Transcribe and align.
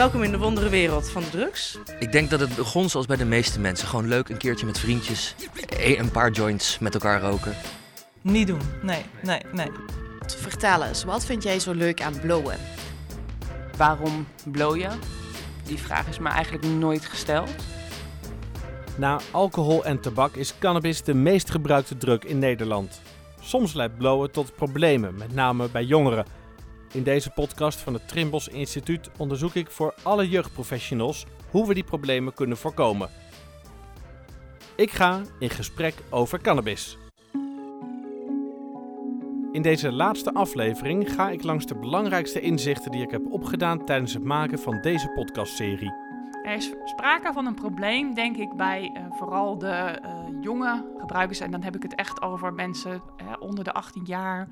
Welkom 0.00 0.22
in 0.22 0.30
de 0.30 0.38
wondere 0.38 0.68
wereld 0.68 1.10
van 1.10 1.22
de 1.22 1.30
drugs. 1.30 1.78
Ik 1.98 2.12
denk 2.12 2.30
dat 2.30 2.40
het 2.40 2.56
begon 2.56 2.88
zoals 2.88 3.06
bij 3.06 3.16
de 3.16 3.24
meeste 3.24 3.60
mensen. 3.60 3.88
Gewoon 3.88 4.08
leuk 4.08 4.28
een 4.28 4.36
keertje 4.36 4.66
met 4.66 4.78
vriendjes, 4.78 5.34
e- 5.68 5.96
een 5.96 6.10
paar 6.10 6.30
joints 6.30 6.78
met 6.78 6.94
elkaar 6.94 7.20
roken. 7.20 7.54
Niet 8.20 8.46
doen. 8.46 8.60
Nee, 8.82 9.02
nee, 9.22 9.40
nee. 9.52 9.70
Vertel 10.26 10.84
eens, 10.84 11.04
wat 11.04 11.24
vind 11.24 11.42
jij 11.42 11.58
zo 11.58 11.72
leuk 11.72 12.02
aan 12.02 12.20
blowen? 12.20 12.56
Waarom 13.76 14.26
blow 14.44 14.76
je? 14.76 14.88
Die 15.64 15.78
vraag 15.78 16.08
is 16.08 16.18
me 16.18 16.28
eigenlijk 16.28 16.66
nooit 16.66 17.04
gesteld. 17.04 17.50
Na 18.96 19.20
alcohol 19.30 19.84
en 19.84 20.00
tabak 20.00 20.34
is 20.34 20.58
cannabis 20.58 21.02
de 21.02 21.14
meest 21.14 21.50
gebruikte 21.50 21.96
drug 21.96 22.24
in 22.24 22.38
Nederland. 22.38 23.00
Soms 23.40 23.72
leidt 23.72 23.96
blowen 23.96 24.30
tot 24.30 24.54
problemen, 24.54 25.14
met 25.14 25.34
name 25.34 25.68
bij 25.68 25.84
jongeren. 25.84 26.24
In 26.92 27.02
deze 27.02 27.30
podcast 27.30 27.78
van 27.78 27.94
het 27.94 28.08
Trimbos 28.08 28.48
Instituut 28.48 29.10
onderzoek 29.18 29.54
ik 29.54 29.70
voor 29.70 29.94
alle 30.02 30.28
jeugdprofessionals 30.28 31.26
hoe 31.50 31.66
we 31.66 31.74
die 31.74 31.84
problemen 31.84 32.34
kunnen 32.34 32.56
voorkomen. 32.56 33.10
Ik 34.76 34.90
ga 34.90 35.20
in 35.38 35.50
gesprek 35.50 35.94
over 36.08 36.40
cannabis. 36.40 36.98
In 39.52 39.62
deze 39.62 39.92
laatste 39.92 40.34
aflevering 40.34 41.12
ga 41.12 41.30
ik 41.30 41.42
langs 41.42 41.66
de 41.66 41.74
belangrijkste 41.74 42.40
inzichten 42.40 42.90
die 42.90 43.02
ik 43.02 43.10
heb 43.10 43.22
opgedaan 43.30 43.84
tijdens 43.84 44.14
het 44.14 44.24
maken 44.24 44.58
van 44.58 44.80
deze 44.80 45.08
podcastserie. 45.08 45.92
Er 46.42 46.56
is 46.56 46.72
sprake 46.84 47.32
van 47.32 47.46
een 47.46 47.54
probleem, 47.54 48.14
denk 48.14 48.36
ik, 48.36 48.56
bij 48.56 48.90
uh, 48.94 49.02
vooral 49.10 49.58
de 49.58 49.98
uh, 50.04 50.42
jonge 50.42 50.84
gebruikers. 50.98 51.40
En 51.40 51.50
dan 51.50 51.62
heb 51.62 51.76
ik 51.76 51.82
het 51.82 51.94
echt 51.94 52.22
over 52.22 52.52
mensen 52.52 52.92
uh, 52.92 53.32
onder 53.38 53.64
de 53.64 53.72
18 53.72 54.04
jaar, 54.04 54.48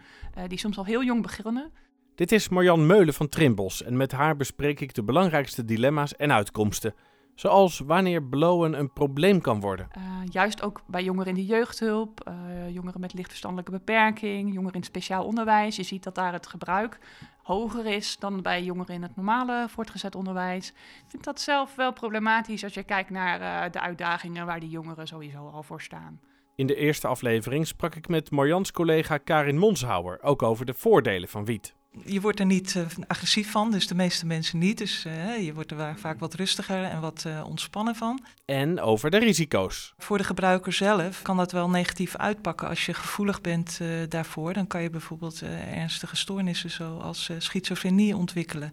die 0.47 0.59
soms 0.59 0.79
al 0.79 0.85
heel 0.85 1.05
jong 1.05 1.23
beginnen. 1.23 1.73
Dit 2.19 2.33
is 2.33 2.49
Marjan 2.49 2.87
Meulen 2.87 3.15
van 3.15 3.29
Trimbos 3.29 3.83
en 3.83 3.97
met 3.97 4.13
haar 4.13 4.37
bespreek 4.37 4.81
ik 4.81 4.95
de 4.95 5.03
belangrijkste 5.03 5.65
dilemma's 5.65 6.17
en 6.17 6.33
uitkomsten. 6.33 6.95
Zoals 7.35 7.79
wanneer 7.79 8.23
blowen 8.23 8.79
een 8.79 8.93
probleem 8.93 9.41
kan 9.41 9.61
worden. 9.61 9.89
Uh, 9.99 10.03
juist 10.31 10.63
ook 10.63 10.81
bij 10.87 11.05
jongeren 11.05 11.29
in 11.29 11.35
de 11.35 11.47
jeugdhulp, 11.47 12.29
uh, 12.29 12.35
jongeren 12.75 13.01
met 13.01 13.13
lichtverstandelijke 13.13 13.71
beperking, 13.71 14.55
jongeren 14.55 14.75
in 14.75 14.83
speciaal 14.83 15.25
onderwijs. 15.25 15.77
Je 15.77 15.83
ziet 15.83 16.03
dat 16.03 16.15
daar 16.15 16.33
het 16.33 16.47
gebruik 16.47 16.99
hoger 17.43 17.87
is 17.87 18.17
dan 18.19 18.43
bij 18.43 18.63
jongeren 18.63 18.95
in 18.95 19.03
het 19.03 19.17
normale 19.17 19.67
voortgezet 19.69 20.15
onderwijs. 20.15 20.69
Ik 20.69 21.05
vind 21.07 21.25
dat 21.25 21.41
zelf 21.41 21.75
wel 21.75 21.93
problematisch 21.93 22.65
als 22.65 22.75
je 22.75 22.83
kijkt 22.83 23.11
naar 23.11 23.41
uh, 23.41 23.73
de 23.73 23.81
uitdagingen 23.81 24.47
waar 24.47 24.61
die 24.61 24.71
jongeren 24.71 25.07
sowieso 25.07 25.49
al 25.49 25.63
voor 25.63 25.83
staan. 25.83 26.21
In 26.55 26.67
de 26.67 26.77
eerste 26.77 27.07
aflevering 27.07 27.67
sprak 27.67 27.95
ik 27.95 28.09
met 28.09 28.31
Marjans 28.31 28.73
collega 28.73 29.19
Karin 29.19 29.59
Monshouwer 29.59 30.23
ook 30.23 30.43
over 30.43 30.67
de 30.67 30.75
voordelen 30.75 31.29
van 31.29 31.45
wiet. 31.45 31.77
Je 32.05 32.21
wordt 32.21 32.41
er 32.41 32.47
niet 32.47 32.75
uh, 32.75 32.87
agressief 33.07 33.51
van, 33.51 33.71
dus 33.71 33.87
de 33.87 33.95
meeste 33.95 34.27
mensen 34.27 34.59
niet. 34.59 34.79
Dus 34.79 35.05
uh, 35.07 35.45
je 35.45 35.55
wordt 35.55 35.71
er 35.71 35.99
vaak 35.99 36.21
wat 36.21 36.35
rustiger 36.35 36.85
en 36.85 37.01
wat 37.01 37.25
uh, 37.27 37.45
ontspannen 37.47 37.95
van. 37.95 38.25
En 38.45 38.81
over 38.81 39.11
de 39.11 39.19
risico's. 39.19 39.95
Voor 39.99 40.19
de 40.19 40.25
gebruiker 40.25 40.73
zelf 40.73 41.23
kan 41.23 41.37
dat 41.37 41.53
wel 41.53 41.71
negatief 41.71 42.17
uitpakken. 42.17 42.69
Als 42.69 42.87
je 42.87 42.95
gevoelig 42.95 43.41
bent 43.41 43.81
daarvoor, 44.09 44.53
dan 44.53 44.67
kan 44.67 44.83
je 44.83 44.91
bijvoorbeeld 44.91 45.43
ernstige 45.73 46.17
stoornissen 46.17 46.71
zoals 46.71 47.31
schizofrenie 47.39 48.17
ontwikkelen. 48.17 48.73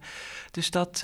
Dus 0.51 0.71
dat, 0.71 1.03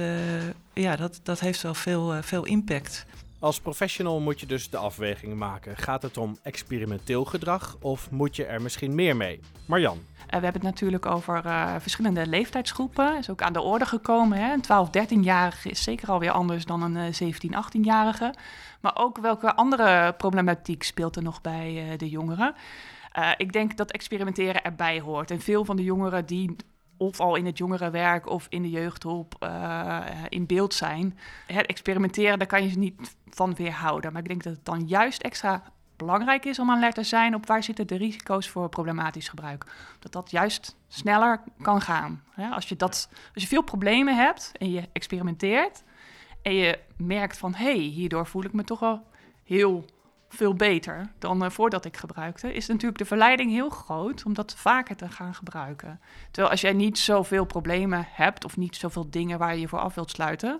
ja, 0.73 0.95
dat, 0.95 1.20
dat 1.23 1.39
heeft 1.39 1.62
wel 1.62 1.73
veel, 1.73 2.23
veel 2.23 2.45
impact. 2.45 3.06
Als 3.42 3.59
professional 3.59 4.20
moet 4.20 4.39
je 4.39 4.45
dus 4.45 4.70
de 4.70 4.78
afweging 4.78 5.34
maken. 5.34 5.78
Gaat 5.78 6.02
het 6.02 6.17
om 6.17 6.38
experimenteel 6.42 7.25
gedrag 7.25 7.78
of 7.80 8.11
moet 8.11 8.36
je 8.36 8.45
er 8.45 8.61
misschien 8.61 8.95
meer 8.95 9.16
mee? 9.16 9.39
Marjan. 9.66 9.98
Uh, 9.98 10.25
we 10.25 10.31
hebben 10.31 10.53
het 10.53 10.64
natuurlijk 10.64 11.06
over 11.06 11.45
uh, 11.45 11.75
verschillende 11.80 12.28
leeftijdsgroepen. 12.28 13.17
Is 13.17 13.30
ook 13.30 13.42
aan 13.42 13.53
de 13.53 13.61
orde 13.61 13.86
gekomen. 13.86 14.38
Hè? 14.38 14.53
Een 14.53 14.61
12, 14.61 14.89
13-jarige 14.89 15.70
is 15.70 15.83
zeker 15.83 16.09
alweer 16.09 16.31
anders 16.31 16.66
dan 16.66 16.81
een 16.81 16.95
uh, 17.08 17.14
17, 17.14 17.53
18-jarige. 17.53 18.33
Maar 18.82 18.95
ook 18.95 19.17
welke 19.17 19.55
andere 19.55 20.14
problematiek 20.14 20.83
speelt 20.83 21.15
er 21.15 21.23
nog 21.23 21.42
bij 21.42 21.95
de 21.98 22.10
jongeren? 22.10 22.55
ik 23.38 23.54
denk 23.54 23.77
dat 23.77 23.92
experimenteren 23.92 24.64
erbij 24.64 24.99
hoort. 24.99 25.32
En 25.32 25.39
veel 25.39 25.65
van 25.65 25.76
de 25.76 25.83
jongeren 25.83 26.26
die 26.26 26.55
of 27.02 27.20
al 27.20 27.36
in 27.36 27.45
het 27.45 27.58
jongerenwerk 27.58 28.30
of 28.30 28.45
in 28.50 28.62
de 28.62 28.70
jeugdhulp 28.70 29.36
uh, 29.39 30.06
in 30.30 30.45
beeld 30.45 30.73
zijn. 30.73 31.17
Het 31.48 31.66
experimenteren, 31.66 32.38
daar 32.38 32.48
kan 32.48 32.64
je 32.64 32.70
ze 32.70 32.78
niet 32.78 33.16
van 33.30 33.56
weerhouden. 33.56 34.12
Maar 34.12 34.22
ik 34.22 34.28
denk 34.28 34.44
dat 34.44 34.54
het 34.54 34.66
dan 34.66 34.88
juist 34.88 35.22
extra 35.22 35.64
belangrijk 35.95 36.45
is 36.45 36.60
om 36.60 36.72
alert 36.72 36.95
te 36.95 37.04
zijn 37.04 37.36
op 37.36 37.45
waar 37.45 37.64
zitten 37.64 37.88
de 37.88 37.95
risico's 37.95 38.50
voor 38.50 38.70
problematisch 38.70 39.30
gebruik. 39.30 39.66
Dat 40.00 40.12
dat 40.12 40.32
juist 40.32 40.76
sneller 40.88 41.44
kan 41.62 41.82
gaan. 41.82 42.23
als, 42.52 42.70
je 42.70 42.76
dat, 42.76 43.10
als 43.33 43.44
je 43.44 43.50
veel 43.50 43.64
problemen 43.64 44.16
hebt 44.16 44.52
en 44.58 44.72
je 44.72 44.89
experimenteert 44.94 45.83
en 46.42 46.54
je 46.54 46.80
merkt 46.98 47.38
van 47.38 47.54
hé, 47.54 47.64
hey, 47.64 47.78
hierdoor 47.78 48.28
voel 48.28 48.44
ik 48.44 48.54
me 48.54 48.64
toch 48.64 48.80
wel 48.80 49.04
heel 49.44 49.86
veel 50.33 50.53
beter 50.53 51.11
dan 51.19 51.43
uh, 51.43 51.49
voordat 51.49 51.86
ik 51.86 51.97
gebruikte, 51.97 52.53
is 52.53 52.67
natuurlijk 52.67 52.97
de 52.97 53.05
verleiding 53.05 53.52
heel 53.52 53.69
groot 53.69 54.23
om 54.25 54.33
dat 54.33 54.55
vaker 54.55 54.95
te 54.95 55.09
gaan 55.09 55.36
gebruiken. 55.36 55.99
Terwijl 56.31 56.52
als 56.52 56.61
jij 56.61 56.73
niet 56.73 56.97
zoveel 56.97 57.45
problemen 57.45 58.08
hebt 58.09 58.45
of 58.45 58.58
niet 58.58 58.75
zoveel 58.75 59.09
dingen 59.09 59.39
waar 59.39 59.53
je 59.53 59.59
je 59.59 59.67
voor 59.67 59.80
af 59.80 59.95
wilt 59.95 60.11
sluiten, 60.11 60.59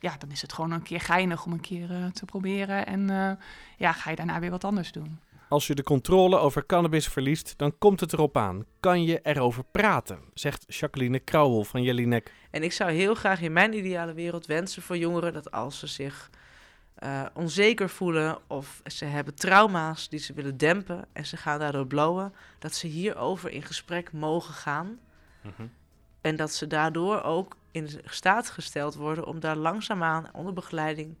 ja, 0.00 0.14
dan 0.18 0.30
is 0.30 0.42
het 0.42 0.52
gewoon 0.52 0.70
een 0.70 0.82
keer 0.82 1.00
geinig 1.00 1.44
om 1.44 1.52
een 1.52 1.60
keer 1.60 1.90
uh, 1.90 2.06
te 2.06 2.24
proberen 2.24 2.86
en 2.86 3.10
uh, 3.10 3.30
ja, 3.76 3.92
ga 3.92 4.10
je 4.10 4.16
daarna 4.16 4.40
weer 4.40 4.50
wat 4.50 4.64
anders 4.64 4.92
doen. 4.92 5.20
Als 5.48 5.66
je 5.66 5.74
de 5.74 5.82
controle 5.82 6.38
over 6.38 6.66
cannabis 6.66 7.08
verliest, 7.08 7.54
dan 7.56 7.78
komt 7.78 8.00
het 8.00 8.12
erop 8.12 8.36
aan. 8.36 8.64
Kan 8.80 9.04
je 9.04 9.20
erover 9.22 9.64
praten, 9.64 10.18
zegt 10.34 10.64
Jacqueline 10.68 11.18
Krauwel 11.18 11.64
van 11.64 11.82
Jellinek. 11.82 12.32
En 12.50 12.62
ik 12.62 12.72
zou 12.72 12.90
heel 12.90 13.14
graag 13.14 13.40
in 13.40 13.52
mijn 13.52 13.74
ideale 13.74 14.14
wereld 14.14 14.46
wensen 14.46 14.82
voor 14.82 14.96
jongeren 14.96 15.32
dat 15.32 15.50
als 15.50 15.78
ze 15.78 15.86
zich 15.86 16.30
uh, 17.04 17.26
onzeker 17.34 17.88
voelen 17.88 18.38
of 18.46 18.80
ze 18.86 19.04
hebben 19.04 19.34
trauma's 19.34 20.08
die 20.08 20.18
ze 20.18 20.32
willen 20.32 20.56
dempen 20.56 21.04
en 21.12 21.26
ze 21.26 21.36
gaan 21.36 21.58
daardoor 21.58 21.86
blowen, 21.86 22.34
dat 22.58 22.74
ze 22.74 22.86
hierover 22.86 23.50
in 23.50 23.62
gesprek 23.62 24.12
mogen 24.12 24.54
gaan. 24.54 24.98
Mm 25.40 25.52
-hmm. 25.56 25.70
En 26.20 26.36
dat 26.36 26.52
ze 26.52 26.66
daardoor 26.66 27.22
ook 27.22 27.56
in 27.70 27.88
staat 28.04 28.50
gesteld 28.50 28.94
worden 28.94 29.26
om 29.26 29.40
daar 29.40 29.56
langzaamaan 29.56 30.28
onder 30.32 30.52
begeleiding 30.52 31.16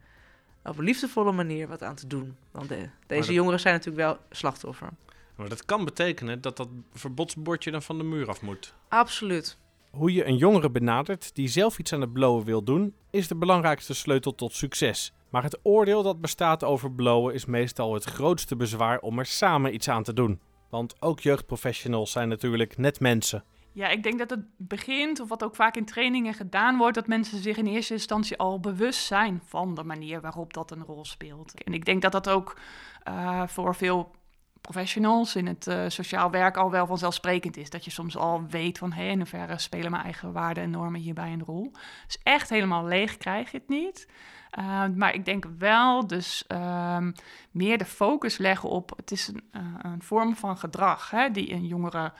op 0.64 0.78
een 0.78 0.84
liefdevolle 0.84 1.32
manier 1.32 1.68
wat 1.68 1.82
aan 1.82 1.94
te 1.94 2.06
doen. 2.06 2.36
Want 2.50 2.68
de, 2.68 2.88
deze 3.06 3.26
dat... 3.26 3.34
jongeren 3.34 3.60
zijn 3.60 3.74
natuurlijk 3.74 4.04
wel 4.04 4.18
slachtoffer. 4.30 4.88
Maar 5.34 5.48
dat 5.48 5.64
kan 5.64 5.84
betekenen 5.84 6.40
dat 6.40 6.56
dat 6.56 6.68
verbodsbordje 6.92 7.70
dan 7.70 7.82
van 7.82 7.98
de 7.98 8.04
muur 8.04 8.28
af 8.28 8.42
moet. 8.42 8.74
Absoluut. 8.88 9.56
Hoe 9.92 10.12
je 10.12 10.24
een 10.24 10.36
jongere 10.36 10.70
benadert 10.70 11.34
die 11.34 11.48
zelf 11.48 11.78
iets 11.78 11.92
aan 11.92 12.00
het 12.00 12.12
blowen 12.12 12.44
wil 12.44 12.62
doen, 12.62 12.94
is 13.10 13.28
de 13.28 13.36
belangrijkste 13.36 13.94
sleutel 13.94 14.34
tot 14.34 14.52
succes. 14.52 15.12
Maar 15.30 15.42
het 15.42 15.58
oordeel 15.62 16.02
dat 16.02 16.20
bestaat 16.20 16.64
over 16.64 16.92
blowen 16.92 17.34
is 17.34 17.44
meestal 17.44 17.94
het 17.94 18.04
grootste 18.04 18.56
bezwaar 18.56 18.98
om 18.98 19.18
er 19.18 19.26
samen 19.26 19.74
iets 19.74 19.88
aan 19.88 20.02
te 20.02 20.12
doen. 20.12 20.40
Want 20.70 21.02
ook 21.02 21.20
jeugdprofessionals 21.20 22.12
zijn 22.12 22.28
natuurlijk 22.28 22.76
net 22.76 23.00
mensen. 23.00 23.44
Ja, 23.72 23.88
ik 23.88 24.02
denk 24.02 24.18
dat 24.18 24.30
het 24.30 24.44
begint, 24.56 25.20
of 25.20 25.28
wat 25.28 25.44
ook 25.44 25.56
vaak 25.56 25.76
in 25.76 25.84
trainingen 25.84 26.34
gedaan 26.34 26.78
wordt, 26.78 26.94
dat 26.94 27.06
mensen 27.06 27.38
zich 27.38 27.56
in 27.56 27.66
eerste 27.66 27.92
instantie 27.92 28.36
al 28.36 28.60
bewust 28.60 29.04
zijn 29.04 29.42
van 29.44 29.74
de 29.74 29.84
manier 29.84 30.20
waarop 30.20 30.52
dat 30.54 30.70
een 30.70 30.84
rol 30.84 31.04
speelt. 31.04 31.64
En 31.64 31.72
ik 31.72 31.84
denk 31.84 32.02
dat 32.02 32.12
dat 32.12 32.28
ook 32.28 32.58
uh, 33.08 33.46
voor 33.46 33.74
veel 33.74 34.10
professionals 34.62 35.36
in 35.36 35.46
het 35.46 35.66
uh, 35.66 35.84
sociaal 35.88 36.30
werk 36.30 36.56
al 36.56 36.70
wel 36.70 36.86
vanzelfsprekend 36.86 37.56
is. 37.56 37.70
Dat 37.70 37.84
je 37.84 37.90
soms 37.90 38.16
al 38.16 38.46
weet 38.48 38.78
van, 38.78 38.92
hé, 38.92 39.02
hey, 39.02 39.10
in 39.10 39.18
hoeverre 39.18 39.58
spelen 39.58 39.90
mijn 39.90 40.02
eigen 40.02 40.32
waarden 40.32 40.62
en 40.62 40.70
normen 40.70 41.00
hierbij 41.00 41.32
een 41.32 41.44
rol. 41.44 41.72
Dus 42.06 42.18
echt 42.22 42.48
helemaal 42.48 42.84
leeg 42.84 43.16
krijg 43.16 43.50
je 43.50 43.58
het 43.58 43.68
niet. 43.68 44.08
Uh, 44.58 44.84
maar 44.94 45.14
ik 45.14 45.24
denk 45.24 45.44
wel 45.58 46.06
dus 46.06 46.44
um, 46.48 47.12
meer 47.50 47.78
de 47.78 47.84
focus 47.84 48.38
leggen 48.38 48.68
op... 48.68 48.92
het 48.96 49.10
is 49.10 49.28
een, 49.28 49.42
uh, 49.52 49.62
een 49.82 50.02
vorm 50.02 50.36
van 50.36 50.58
gedrag 50.58 51.10
hè, 51.10 51.30
die 51.30 51.52
een 51.52 51.66
jongere 51.66 52.12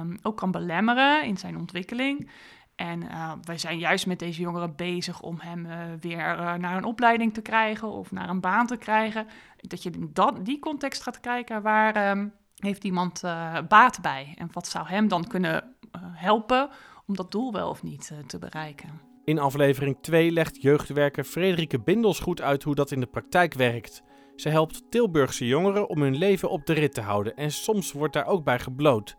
um, 0.00 0.18
ook 0.22 0.36
kan 0.36 0.50
belemmeren 0.50 1.24
in 1.24 1.36
zijn 1.36 1.56
ontwikkeling... 1.56 2.30
En 2.78 3.02
uh, 3.02 3.32
wij 3.42 3.58
zijn 3.58 3.78
juist 3.78 4.06
met 4.06 4.18
deze 4.18 4.40
jongeren 4.40 4.76
bezig 4.76 5.20
om 5.20 5.38
hem 5.40 5.66
uh, 5.66 5.72
weer 6.00 6.38
uh, 6.38 6.54
naar 6.54 6.76
een 6.76 6.84
opleiding 6.84 7.34
te 7.34 7.40
krijgen 7.40 7.88
of 7.88 8.10
naar 8.10 8.28
een 8.28 8.40
baan 8.40 8.66
te 8.66 8.76
krijgen. 8.76 9.26
Dat 9.56 9.82
je 9.82 9.90
in 9.90 10.12
die 10.42 10.58
context 10.58 11.02
gaat 11.02 11.20
kijken 11.20 11.62
waar 11.62 12.10
um, 12.10 12.32
heeft 12.56 12.84
iemand 12.84 13.20
baat 13.68 13.98
bij 14.02 14.34
en 14.36 14.48
wat 14.52 14.68
zou 14.68 14.88
hem 14.88 15.08
dan 15.08 15.26
kunnen 15.26 15.74
helpen 16.12 16.68
om 17.06 17.16
dat 17.16 17.30
doel 17.30 17.52
wel 17.52 17.68
of 17.68 17.82
niet 17.82 18.12
te 18.26 18.38
bereiken. 18.38 19.00
In 19.24 19.38
aflevering 19.38 19.96
2 20.00 20.30
legt 20.30 20.62
jeugdwerker 20.62 21.24
Frederike 21.24 21.80
Bindels 21.80 22.20
goed 22.20 22.40
uit 22.40 22.62
hoe 22.62 22.74
dat 22.74 22.90
in 22.90 23.00
de 23.00 23.06
praktijk 23.06 23.54
werkt. 23.54 24.02
Ze 24.36 24.48
helpt 24.48 24.90
Tilburgse 24.90 25.46
jongeren 25.46 25.88
om 25.88 26.02
hun 26.02 26.16
leven 26.16 26.50
op 26.50 26.66
de 26.66 26.72
rit 26.72 26.94
te 26.94 27.00
houden 27.00 27.36
en 27.36 27.50
soms 27.50 27.92
wordt 27.92 28.14
daar 28.14 28.26
ook 28.26 28.44
bij 28.44 28.58
gebloot. 28.58 29.16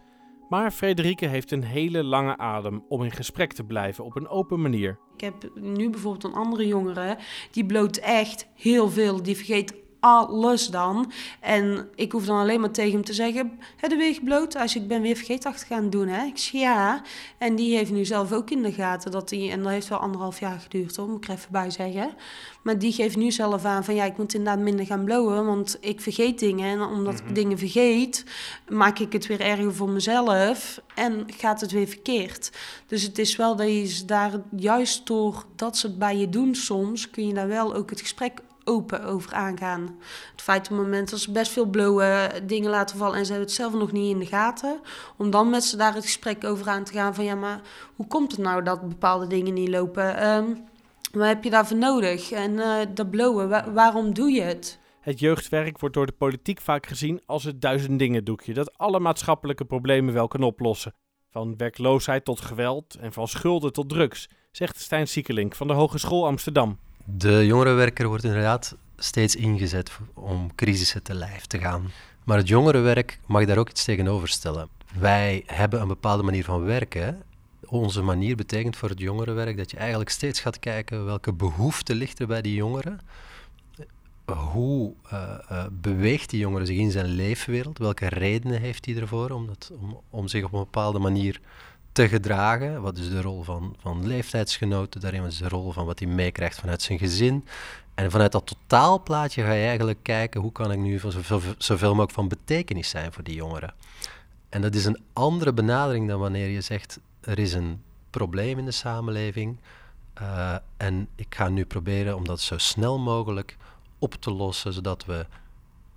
Maar 0.50 0.72
Frederike 0.72 1.26
heeft 1.26 1.52
een 1.52 1.64
hele 1.64 2.04
lange 2.04 2.38
adem 2.38 2.86
om 2.88 3.04
in 3.04 3.12
gesprek 3.12 3.54
te 3.54 3.64
blijven 3.64 4.06
op 4.06 4.16
een 4.16 4.28
open 4.28 4.62
manier. 4.62 5.00
Ik 5.14 5.22
heb 5.22 5.50
nu 5.56 5.90
bijvoorbeeld 5.90 6.24
een 6.24 6.40
andere 6.40 6.68
jongere, 6.68 7.18
die 7.52 7.66
bloot 7.66 7.98
echt 7.98 8.48
heel 8.56 8.90
veel. 8.90 9.24
Die 9.24 9.36
vergeet 9.36 9.74
alles 10.00 10.68
dan. 10.68 11.12
En 11.40 11.90
ik 11.96 12.12
hoef 12.12 12.26
dan 12.26 12.40
alleen 12.40 12.60
maar 12.60 12.72
tegen 12.72 12.92
hem 12.92 13.04
te 13.04 13.14
zeggen, 13.14 13.60
de 13.88 13.96
weeg 13.96 14.24
bloot 14.24 14.56
als 14.56 14.76
ik 14.76 14.88
ben 14.88 15.02
weer 15.02 15.16
vergeetachtig 15.16 15.68
gaan 15.68 15.90
doen, 15.90 16.08
hè? 16.08 16.26
Ik 16.26 16.38
zeg 16.38 16.62
ja. 16.62 17.02
En 17.38 17.56
die 17.56 17.76
heeft 17.76 17.92
nu 17.92 18.06
zelf 18.06 18.32
ook 18.32 18.50
in 18.50 18.62
de 18.62 18.72
gaten 18.72 19.12
dat 19.12 19.30
hij, 19.30 19.52
en 19.52 19.64
dat 19.64 19.72
heeft 19.72 19.88
wel 19.88 20.00
anderhalf 20.00 20.40
jaar 20.40 20.60
geduurd, 20.60 20.96
hoor, 20.96 21.08
moet 21.08 21.24
ik 21.24 21.30
er 21.30 21.36
even 21.36 21.52
bij 21.52 21.70
zeggen. 21.70 22.14
Maar 22.62 22.80
die 22.80 22.92
geeft 22.92 23.18
nu 23.18 23.32
zelf 23.32 23.66
aan 23.66 23.84
van 23.84 23.96
ja, 23.96 24.06
ik 24.06 24.18
moet 24.18 24.34
inderdaad 24.34 24.64
minder 24.64 24.86
gaan 24.86 25.04
blowen, 25.04 25.46
want 25.46 25.78
ik 25.82 26.02
vergeet 26.02 26.40
dingen. 26.40 26.72
En 26.72 26.82
omdat 26.82 27.20
ik 27.20 27.36
dingen 27.36 27.58
vergeet, 27.58 28.26
maak 28.68 29.00
ik 29.00 29.14
het 29.14 29.28
weer 29.28 29.42
erger 29.42 29.74
voor 29.74 29.90
mezelf 29.90 30.82
en 30.96 31.26
gaat 31.38 31.62
het 31.62 31.72
weer 31.72 31.88
verkeerd. 31.88 32.52
Dus 32.88 33.04
het 33.04 33.18
is 33.20 33.36
wel 33.36 33.56
dat 33.56 33.68
je 33.68 34.06
daar 34.06 34.32
juist 34.56 35.08
door 35.08 35.46
dat 35.56 35.78
ze 35.78 35.88
het 35.88 36.00
bij 36.00 36.18
je 36.18 36.30
doen 36.30 36.56
soms, 36.56 37.10
kun 37.10 37.28
je 37.28 37.34
daar 37.34 37.48
wel 37.48 37.76
ook 37.76 37.90
het 37.90 38.02
gesprek 38.02 38.42
open 38.70 39.04
over 39.04 39.34
aangaan. 39.34 39.98
Het 40.32 40.42
feit 40.42 40.72
op 40.72 40.78
het 40.78 40.86
moment 40.86 41.10
dat 41.10 41.20
ze 41.20 41.32
best 41.32 41.52
veel 41.52 41.66
blowen 41.66 42.48
dingen 42.48 42.70
laten 42.70 42.98
vallen 42.98 43.18
en 43.18 43.26
ze 43.26 43.32
hebben 43.32 43.48
het 43.48 43.58
zelf 43.58 43.74
nog 43.74 43.92
niet 43.92 44.14
in 44.14 44.20
de 44.20 44.26
gaten, 44.26 44.80
om 45.18 45.30
dan 45.30 45.50
met 45.50 45.64
ze 45.64 45.78
daar 45.78 45.94
het 45.94 46.04
gesprek 46.04 46.44
over 46.44 46.68
aan 46.68 46.84
te 46.84 46.94
gaan 46.94 47.16
van 47.16 47.24
ja, 47.24 47.36
maar 47.36 47.62
hoe 47.96 48.08
komt 48.08 48.32
het 48.32 48.42
nou 48.42 48.64
dat 48.64 48.88
bepaalde 48.90 49.28
dingen 49.28 49.54
niet 49.54 49.70
lopen? 49.70 50.18
Ehm, 50.18 50.46
wat 51.12 51.28
heb 51.28 51.44
je 51.44 51.50
daarvoor 51.50 51.78
nodig? 51.78 52.32
En 52.32 52.60
eh, 52.60 52.86
dat 52.94 53.08
wa- 53.12 53.72
waarom 53.74 54.14
doe 54.14 54.32
je 54.32 54.42
het? 54.42 54.80
Het 55.02 55.20
jeugdwerk 55.20 55.80
wordt 55.80 55.96
door 55.96 56.06
de 56.06 56.12
politiek 56.12 56.62
vaak 56.62 56.86
gezien 56.86 57.22
als 57.26 57.44
het 57.44 57.62
duizend 57.62 58.00
dingen 58.00 58.24
doekje 58.24 58.54
dat 58.54 58.78
alle 58.78 59.00
maatschappelijke 59.00 59.66
problemen 59.66 60.14
wel 60.14 60.28
kan 60.28 60.44
oplossen. 60.44 60.94
Van 61.32 61.58
werkloosheid 61.58 62.26
tot 62.26 62.42
geweld 62.42 62.96
en 62.96 63.14
van 63.14 63.28
schulden 63.28 63.74
tot 63.74 63.90
drugs, 63.90 64.30
zegt 64.52 64.80
Stijn 64.80 65.08
Siekelink 65.08 65.56
van 65.56 65.68
de 65.68 65.74
Hogeschool 65.74 66.26
Amsterdam. 66.26 66.80
De 67.18 67.46
jongerenwerker 67.46 68.08
wordt 68.08 68.24
inderdaad 68.24 68.76
steeds 68.98 69.36
ingezet 69.36 69.92
om 70.14 70.56
crisissen 70.56 71.04
te 71.04 71.14
lijf 71.14 71.46
te 71.46 71.60
gaan. 71.60 71.92
Maar 72.24 72.38
het 72.38 72.48
jongerenwerk 72.48 73.20
mag 73.26 73.46
daar 73.46 73.58
ook 73.58 73.70
iets 73.70 73.84
tegenover 73.84 74.28
stellen. 74.28 74.68
Wij 75.00 75.44
hebben 75.46 75.82
een 75.82 75.88
bepaalde 75.88 76.24
manier 76.24 76.44
van 76.44 76.64
werken. 76.64 77.24
Onze 77.66 78.02
manier 78.02 78.36
betekent 78.36 78.76
voor 78.76 78.90
het 78.90 79.00
jongerenwerk 79.00 79.58
dat 79.58 79.72
je 79.72 79.78
eigenlijk 79.78 80.10
steeds 80.10 80.40
gaat 80.40 80.60
kijken 80.60 81.06
welke 81.06 81.34
behoefte 81.34 81.96
ligt 81.96 82.20
er 82.20 82.28
bij 82.28 82.42
die 82.42 82.56
jongeren. 82.56 83.00
Hoe 84.26 84.94
uh, 85.14 85.38
uh, 85.52 85.66
beweegt 85.72 86.30
die 86.30 86.40
jongere 86.40 86.66
zich 86.66 86.78
in 86.78 86.92
zijn 86.92 87.06
leefwereld? 87.06 87.78
Welke 87.78 88.08
redenen 88.08 88.62
heeft 88.62 88.86
hij 88.86 88.96
ervoor 88.96 89.30
om, 89.30 89.48
dat, 89.48 89.72
om, 89.80 90.02
om 90.10 90.28
zich 90.28 90.44
op 90.44 90.54
een 90.54 90.60
bepaalde 90.60 91.00
manier 91.00 91.40
te 92.00 92.10
gedragen? 92.10 92.82
Wat 92.82 92.98
is 92.98 93.10
de 93.10 93.22
rol 93.22 93.44
van, 93.44 93.76
van 93.80 94.08
leeftijdsgenoten 94.08 95.02
daarin? 95.02 95.22
Wat 95.22 95.32
is 95.32 95.38
de 95.38 95.48
rol 95.50 95.72
van 95.72 95.86
wat 95.86 96.00
hij 96.00 96.08
meekrijgt 96.08 96.60
vanuit 96.60 96.82
zijn 96.82 97.00
gezin? 97.00 97.46
En 97.96 98.12
vanuit 98.12 98.32
dat 98.32 98.46
totaalplaatje 98.46 99.44
ga 99.44 99.52
je 99.52 99.68
eigenlijk 99.68 100.00
kijken 100.04 100.42
hoe 100.42 100.52
kan 100.52 100.72
ik 100.72 100.78
nu 100.78 101.00
zoveel, 101.00 101.42
zoveel 101.58 101.90
mogelijk 101.90 102.12
van 102.12 102.28
betekenis 102.28 102.90
zijn 102.90 103.14
voor 103.14 103.24
die 103.24 103.36
jongeren. 103.36 103.74
En 104.50 104.62
dat 104.62 104.76
is 104.76 104.86
een 104.86 105.00
andere 105.14 105.54
benadering 105.54 106.08
dan 106.08 106.20
wanneer 106.20 106.48
je 106.48 106.62
zegt 106.62 107.00
er 107.22 107.40
is 107.40 107.54
een 107.54 107.82
probleem 108.10 108.58
in 108.58 108.66
de 108.66 108.72
samenleving 108.72 109.58
uh, 110.22 110.56
en 110.78 111.08
ik 111.16 111.36
ga 111.36 111.50
nu 111.50 111.66
proberen 111.66 112.16
om 112.16 112.26
dat 112.26 112.42
zo 112.42 112.58
snel 112.58 113.00
mogelijk 113.00 113.58
op 113.98 114.14
te 114.14 114.32
lossen, 114.32 114.74
zodat 114.74 115.06
we, 115.06 115.26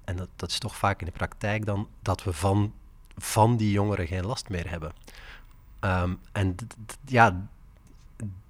en 0.04 0.16
dat, 0.16 0.28
dat 0.36 0.50
is 0.50 0.58
toch 0.58 0.76
vaak 0.76 1.00
in 1.00 1.06
de 1.06 1.12
praktijk 1.12 1.66
dan, 1.66 1.88
dat 2.00 2.24
we 2.24 2.32
van, 2.32 2.72
van 3.16 3.56
die 3.56 3.70
jongeren 3.70 4.06
geen 4.06 4.26
last 4.26 4.48
meer 4.48 4.70
hebben. 4.70 4.92
Um, 5.84 6.20
en 6.32 6.54
ja, 7.04 7.48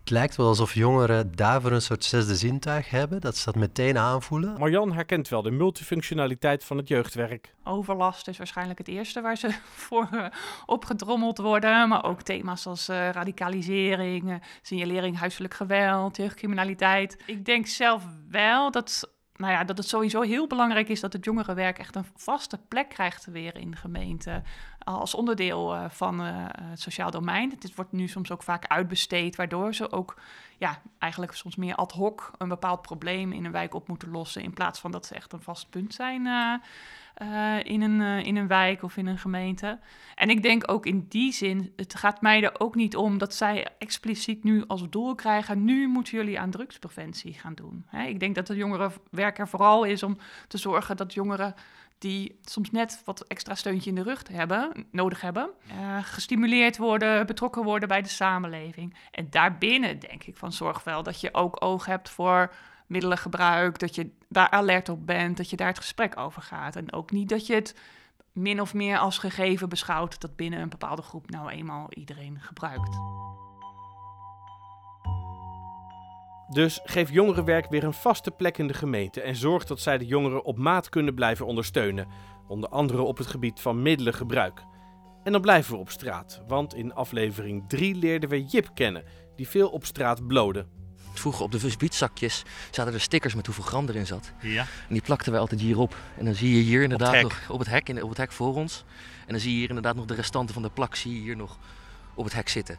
het 0.03 0.11
lijkt 0.11 0.37
wel 0.37 0.47
alsof 0.47 0.75
jongeren 0.75 1.37
daarvoor 1.37 1.73
een 1.73 1.83
soort 1.83 2.05
zesde 2.05 2.37
zintuig 2.37 2.91
hebben, 2.91 3.21
dat 3.21 3.37
ze 3.37 3.45
dat 3.45 3.55
meteen 3.55 3.99
aanvoelen. 3.99 4.59
Marjan 4.59 4.93
herkent 4.93 5.29
wel 5.29 5.43
de 5.43 5.51
multifunctionaliteit 5.51 6.65
van 6.65 6.77
het 6.77 6.89
jeugdwerk. 6.89 7.55
Overlast 7.65 8.29
is 8.29 8.39
waarschijnlijk 8.39 8.79
het 8.79 8.89
eerste 8.89 9.21
waar 9.21 9.37
ze 9.37 9.51
voor 9.87 10.09
uh, 10.13 10.27
opgedrommeld 10.67 11.39
worden, 11.39 11.89
maar 11.89 12.05
ook 12.05 12.23
thema's 12.23 12.67
als 12.67 12.89
uh, 12.89 13.11
radicalisering, 13.11 14.31
uh, 14.31 14.35
signalering 14.63 15.19
huiselijk 15.19 15.55
geweld, 15.55 16.17
jeugdcriminaliteit. 16.17 17.23
Ik 17.27 17.45
denk 17.45 17.67
zelf 17.67 18.05
wel 18.29 18.71
dat 18.71 19.11
nou 19.37 19.53
ja, 19.53 19.65
dat 19.65 19.79
het 19.79 19.89
sowieso 19.89 20.21
heel 20.21 20.47
belangrijk 20.47 20.89
is 20.89 21.01
dat 21.01 21.13
het 21.13 21.25
jongerenwerk 21.25 21.79
echt 21.79 21.97
een 21.97 22.07
vaste 22.15 22.59
plek 22.69 22.89
krijgt 22.89 23.25
weer 23.25 23.57
in 23.57 23.71
de 23.71 23.77
gemeente. 23.77 24.43
Als 24.85 25.15
onderdeel 25.15 25.75
uh, 25.75 25.85
van 25.89 26.21
uh, 26.21 26.29
het 26.63 26.81
sociaal 26.81 27.11
domein. 27.11 27.49
Dit 27.59 27.75
wordt 27.75 27.93
nu 27.93 28.09
soms 28.09 28.31
ook 28.31 28.43
vaak 28.43 28.67
uitbesteed, 28.67 29.37
waardoor 29.37 29.75
ze 29.75 29.93
ook 29.93 30.21
ja, 30.59 30.83
eigenlijk 30.99 31.33
soms 31.33 31.57
meer 31.57 31.75
ad 31.75 31.93
hoc 31.93 32.31
een 32.39 32.49
bepaald 32.49 32.83
probleem 32.83 33.33
in 33.33 33.45
een 33.45 33.53
wijk 33.53 33.75
op 33.75 33.89
moeten 33.89 34.11
lossen. 34.11 34.43
In 34.43 34.53
plaats 34.53 34.81
van 34.81 34.91
dat 34.91 35.07
ze 35.07 35.15
echt 35.15 35.33
een 35.33 35.43
vast 35.43 35.71
punt 35.71 35.95
zijn 35.95 36.27
uh, 37.23 37.59
in, 37.63 37.83
een, 37.83 38.25
in 38.25 38.37
een 38.37 38.47
wijk 38.47 38.83
of 38.83 38.97
in 38.97 39.07
een 39.07 39.19
gemeente. 39.19 39.79
En 40.15 40.31
ik 40.31 40.43
denk 40.43 40.71
ook 40.71 40.87
in 40.87 41.07
die 41.09 41.33
zin, 41.33 41.73
het 41.77 41.95
gaat 41.95 42.21
mij 42.21 42.43
er 42.43 42.61
ook 42.61 42.75
niet 42.75 42.97
om 42.97 43.19
dat 43.19 43.35
zij 43.35 43.69
expliciet 43.79 44.45
nu 44.45 44.65
als 44.67 44.91
doel 44.91 45.15
krijgen, 45.15 45.65
nu 45.65 45.89
moeten 45.89 46.17
jullie 46.17 46.41
aan 46.41 46.51
drugspreventie 46.51 47.33
gaan 47.35 47.55
doen. 47.55 47.85
Hè? 47.87 48.07
Ik 48.07 48.21
denk 48.21 48.35
dat 48.35 48.47
de 48.47 48.57
jongerenwerk 48.57 49.39
er 49.39 49.49
vooral 49.49 49.85
is 49.85 50.03
om 50.03 50.17
te 50.49 50.59
zorgen 50.59 50.97
dat 50.97 51.15
jongeren 51.15 51.55
die 52.03 52.39
soms 52.45 52.71
net 52.71 53.03
wat 53.05 53.21
extra 53.21 53.55
steuntje 53.55 53.91
in 53.91 53.97
de 53.97 54.03
rug 54.03 54.23
hebben, 54.33 54.87
nodig 54.91 55.21
hebben, 55.21 55.51
uh, 55.71 55.99
gestimuleerd 56.03 56.77
worden, 56.77 57.27
betrokken 57.27 57.65
worden 57.65 57.89
bij 57.89 58.03
de 58.03 58.09
samenleving. 58.09 58.97
En 59.11 59.27
daarbinnen 59.31 59.99
denk 59.99 60.25
ik 60.25 60.37
van 60.37 60.53
zorg 60.53 60.85
wel 60.85 61.03
dat 61.03 61.21
je 61.21 61.35
ook 61.35 61.65
oog 61.65 61.87
hebt 61.87 62.11
voor 62.11 62.53
middelengebruik, 62.87 63.79
dat 63.79 63.95
je 63.95 64.11
daar 64.29 64.51
alert 64.51 64.89
op 64.89 65.07
bent, 65.07 65.37
dat 65.37 65.51
je 65.51 65.57
daar 65.57 65.69
het 65.69 65.79
gesprek 65.79 66.19
over 66.19 66.43
gaat. 66.43 66.77
En 66.77 66.93
ook 66.93 67.11
niet 67.11 67.29
dat 67.29 67.47
je 67.47 67.55
het 67.55 67.79
min 68.33 68.61
of 68.61 68.75
meer 68.75 68.99
als 68.99 69.19
gegeven 69.19 69.69
beschouwt 69.69 70.21
dat 70.21 70.37
binnen 70.37 70.61
een 70.61 70.69
bepaalde 70.69 71.03
groep 71.03 71.31
nou 71.31 71.51
eenmaal 71.51 71.87
iedereen 71.91 72.41
gebruikt. 72.41 72.99
Dus 76.49 76.81
geef 76.85 77.11
jongerenwerk 77.11 77.71
weer 77.71 77.85
een 77.85 77.93
vaste 77.93 78.31
plek 78.31 78.59
in 78.59 78.67
de 78.67 78.75
gemeente 78.75 79.21
en 79.21 79.37
zorg 79.37 79.65
dat 79.65 79.81
zij 79.81 79.99
de 79.99 80.07
jongeren 80.07 80.45
op 80.45 80.59
maat 80.59 80.89
kunnen 80.89 81.15
blijven 81.15 81.47
ondersteunen, 81.47 82.07
onder 82.49 82.69
andere 82.69 83.03
op 83.03 83.19
het 83.19 83.27
gebied 83.27 83.61
van 83.61 83.83
middelengebruik. 83.83 84.65
En 85.25 85.33
dan 85.33 85.41
blijven 85.41 85.73
we 85.73 85.81
op 85.81 85.91
straat, 85.91 86.43
want 86.47 86.75
in 86.75 86.95
aflevering 86.95 87.65
3 87.69 87.95
leerden 87.95 88.29
we 88.29 88.45
Jip 88.45 88.71
kennen, 88.75 89.05
die 89.37 89.49
veel 89.49 89.69
op 89.69 89.85
straat 89.85 90.27
blode. 90.27 90.67
Vroeger 91.15 91.45
op 91.45 91.53
de 91.53 91.59
visbiedzakjes 91.59 92.43
zaten 92.71 92.93
er 92.93 93.01
stickers 93.01 93.35
met 93.35 93.47
hoeveel 93.47 93.65
gram 93.65 93.89
erin 93.89 94.07
zat. 94.07 94.33
Ja. 94.41 94.61
En 94.61 94.93
die 94.93 95.03
plakten 95.03 95.33
wij 95.33 95.41
altijd 95.41 95.61
hierop. 95.61 95.97
En 96.19 96.25
dan 96.25 96.35
zie 96.35 96.57
je 96.57 96.63
hier 96.63 96.83
inderdaad 96.83 97.13
hek. 97.13 97.23
nog 97.23 97.51
op 97.51 97.59
het 97.59 97.69
hek, 97.69 97.89
in, 97.89 98.03
op 98.03 98.09
het 98.09 98.19
hek 98.19 98.33
voor 98.33 98.55
ons. 98.55 98.85
En 99.27 99.33
dan 99.33 99.41
zie 99.41 99.53
je 99.53 99.59
hier 99.59 99.69
inderdaad 99.69 99.97
nog 99.97 100.05
de 100.05 100.15
restanten 100.15 100.55
van 100.55 100.63
de 100.63 100.71
plak 100.71 100.95
zie 100.95 101.15
je 101.15 101.21
hier 101.21 101.37
nog 101.37 101.59
op 102.15 102.25
het 102.25 102.35
hek 102.35 102.49
zitten. 102.49 102.79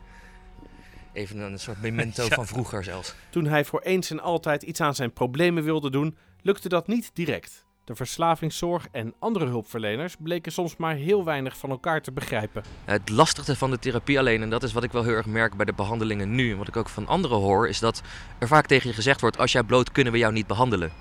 Even 1.14 1.40
een 1.40 1.60
soort 1.60 1.82
memento 1.88 2.24
Ja. 2.24 2.30
van 2.36 2.48
vroeger 2.48 2.84
zelfs. 2.84 3.14
Toen 3.30 3.46
hij 3.46 3.66
voor 3.66 3.82
eens 3.82 4.10
en 4.12 4.20
altijd 4.20 4.64
iets 4.64 4.82
aan 4.82 4.96
zijn 4.96 5.14
problemen 5.14 5.64
wilde 5.64 5.90
doen, 5.90 6.18
lukte 6.42 6.70
dat 6.70 6.88
niet 6.88 7.10
direct. 7.14 7.66
De 7.86 7.96
verslavingszorg 7.96 8.88
en 8.92 9.14
andere 9.20 9.46
hulpverleners 9.46 10.16
bleken 10.20 10.52
soms 10.52 10.76
maar 10.76 10.96
heel 10.96 11.24
weinig 11.24 11.58
van 11.58 11.70
elkaar 11.70 12.02
te 12.02 12.12
begrijpen. 12.12 12.64
Het 12.86 13.10
lastigste 13.10 13.56
van 13.56 13.72
de 13.72 13.80
therapie 13.80 14.20
alleen, 14.20 14.42
en 14.42 14.50
dat 14.50 14.64
is 14.64 14.74
wat 14.74 14.84
ik 14.84 14.92
wel 14.92 15.04
heel 15.04 15.14
erg 15.14 15.26
merk 15.26 15.56
bij 15.56 15.66
de 15.66 15.74
behandelingen 15.74 16.36
nu, 16.36 16.52
en 16.52 16.58
wat 16.58 16.68
ik 16.68 16.76
ook 16.78 16.90
van 16.90 17.08
anderen 17.08 17.38
hoor, 17.38 17.68
is 17.68 17.80
dat 17.80 18.02
er 18.40 18.48
vaak 18.48 18.66
tegen 18.66 18.90
je 18.90 18.96
gezegd 18.96 19.22
wordt: 19.22 19.38
als 19.38 19.52
jij 19.52 19.64
bloot, 19.64 19.92
kunnen 19.92 20.14
we 20.14 20.20
jou 20.20 20.34
niet 20.34 20.48
behandelen. 20.48 20.92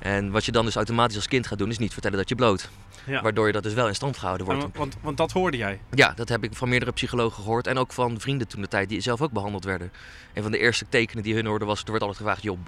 En 0.00 0.30
wat 0.30 0.44
je 0.44 0.52
dan 0.52 0.64
dus 0.64 0.76
automatisch 0.76 1.16
als 1.16 1.28
kind 1.28 1.46
gaat 1.46 1.58
doen, 1.58 1.70
is 1.70 1.78
niet 1.78 1.92
vertellen 1.92 2.18
dat 2.18 2.28
je 2.28 2.34
bloot. 2.34 2.68
Ja. 3.06 3.22
Waardoor 3.22 3.46
je 3.46 3.52
dat 3.52 3.62
dus 3.62 3.74
wel 3.74 3.88
in 3.88 3.94
stand 3.94 4.18
gehouden 4.18 4.46
wordt. 4.46 4.62
Want, 4.62 4.76
want, 4.76 4.96
want 5.00 5.16
dat 5.16 5.32
hoorde 5.32 5.56
jij. 5.56 5.80
Ja, 5.90 6.12
dat 6.16 6.28
heb 6.28 6.44
ik 6.44 6.54
van 6.54 6.68
meerdere 6.68 6.92
psychologen 6.92 7.42
gehoord. 7.42 7.66
En 7.66 7.78
ook 7.78 7.92
van 7.92 8.20
vrienden 8.20 8.48
toen 8.48 8.60
de 8.60 8.68
tijd 8.68 8.88
die 8.88 9.00
zelf 9.00 9.22
ook 9.22 9.32
behandeld 9.32 9.64
werden. 9.64 9.92
Een 10.34 10.42
van 10.42 10.52
de 10.52 10.58
eerste 10.58 10.86
tekenen 10.88 11.22
die 11.22 11.34
hun 11.34 11.46
hoorden 11.46 11.68
was... 11.68 11.80
er 11.80 11.86
wordt 11.86 12.02
altijd 12.02 12.20
gevraagd, 12.20 12.42
joh, 12.42 12.58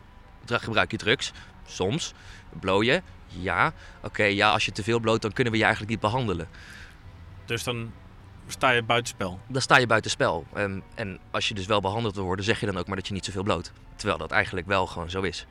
gebruik 0.47 0.91
je 0.91 0.97
drugs? 0.97 1.33
Soms. 1.67 2.13
Blow 2.61 2.83
je? 2.83 3.03
Ja. 3.27 3.73
Oké, 4.03 4.25
ja, 4.25 4.51
als 4.51 4.65
je 4.65 4.73
te 4.73 4.83
veel 4.83 5.01
bloot, 5.01 5.23
dan 5.23 5.33
kunnen 5.33 5.53
we 5.53 5.59
je 5.59 5.65
eigenlijk 5.65 5.93
niet 5.93 6.03
behandelen. 6.03 6.49
Dus 7.45 7.65
dan 7.65 7.93
sta 8.47 8.71
je 8.71 8.83
buitenspel. 8.83 9.41
Dan 9.47 9.63
sta 9.63 9.77
je 9.77 9.87
buitenspel. 9.87 10.47
En, 10.53 10.83
en 10.95 11.19
als 11.31 11.49
je 11.49 11.55
dus 11.55 11.67
wel 11.67 11.81
behandeld 11.81 12.15
wil 12.15 12.25
worden, 12.25 12.45
zeg 12.45 12.61
je 12.61 12.67
dan 12.67 12.79
ook 12.79 12.87
maar 12.87 12.97
dat 12.97 13.07
je 13.07 13.13
niet 13.13 13.25
zoveel 13.25 13.43
bloot. 13.43 13.73
Terwijl 13.97 14.19
dat 14.19 14.31
eigenlijk 14.31 14.67
wel 14.67 14.87
gewoon 14.87 15.11
zo 15.11 15.23
is. 15.23 15.47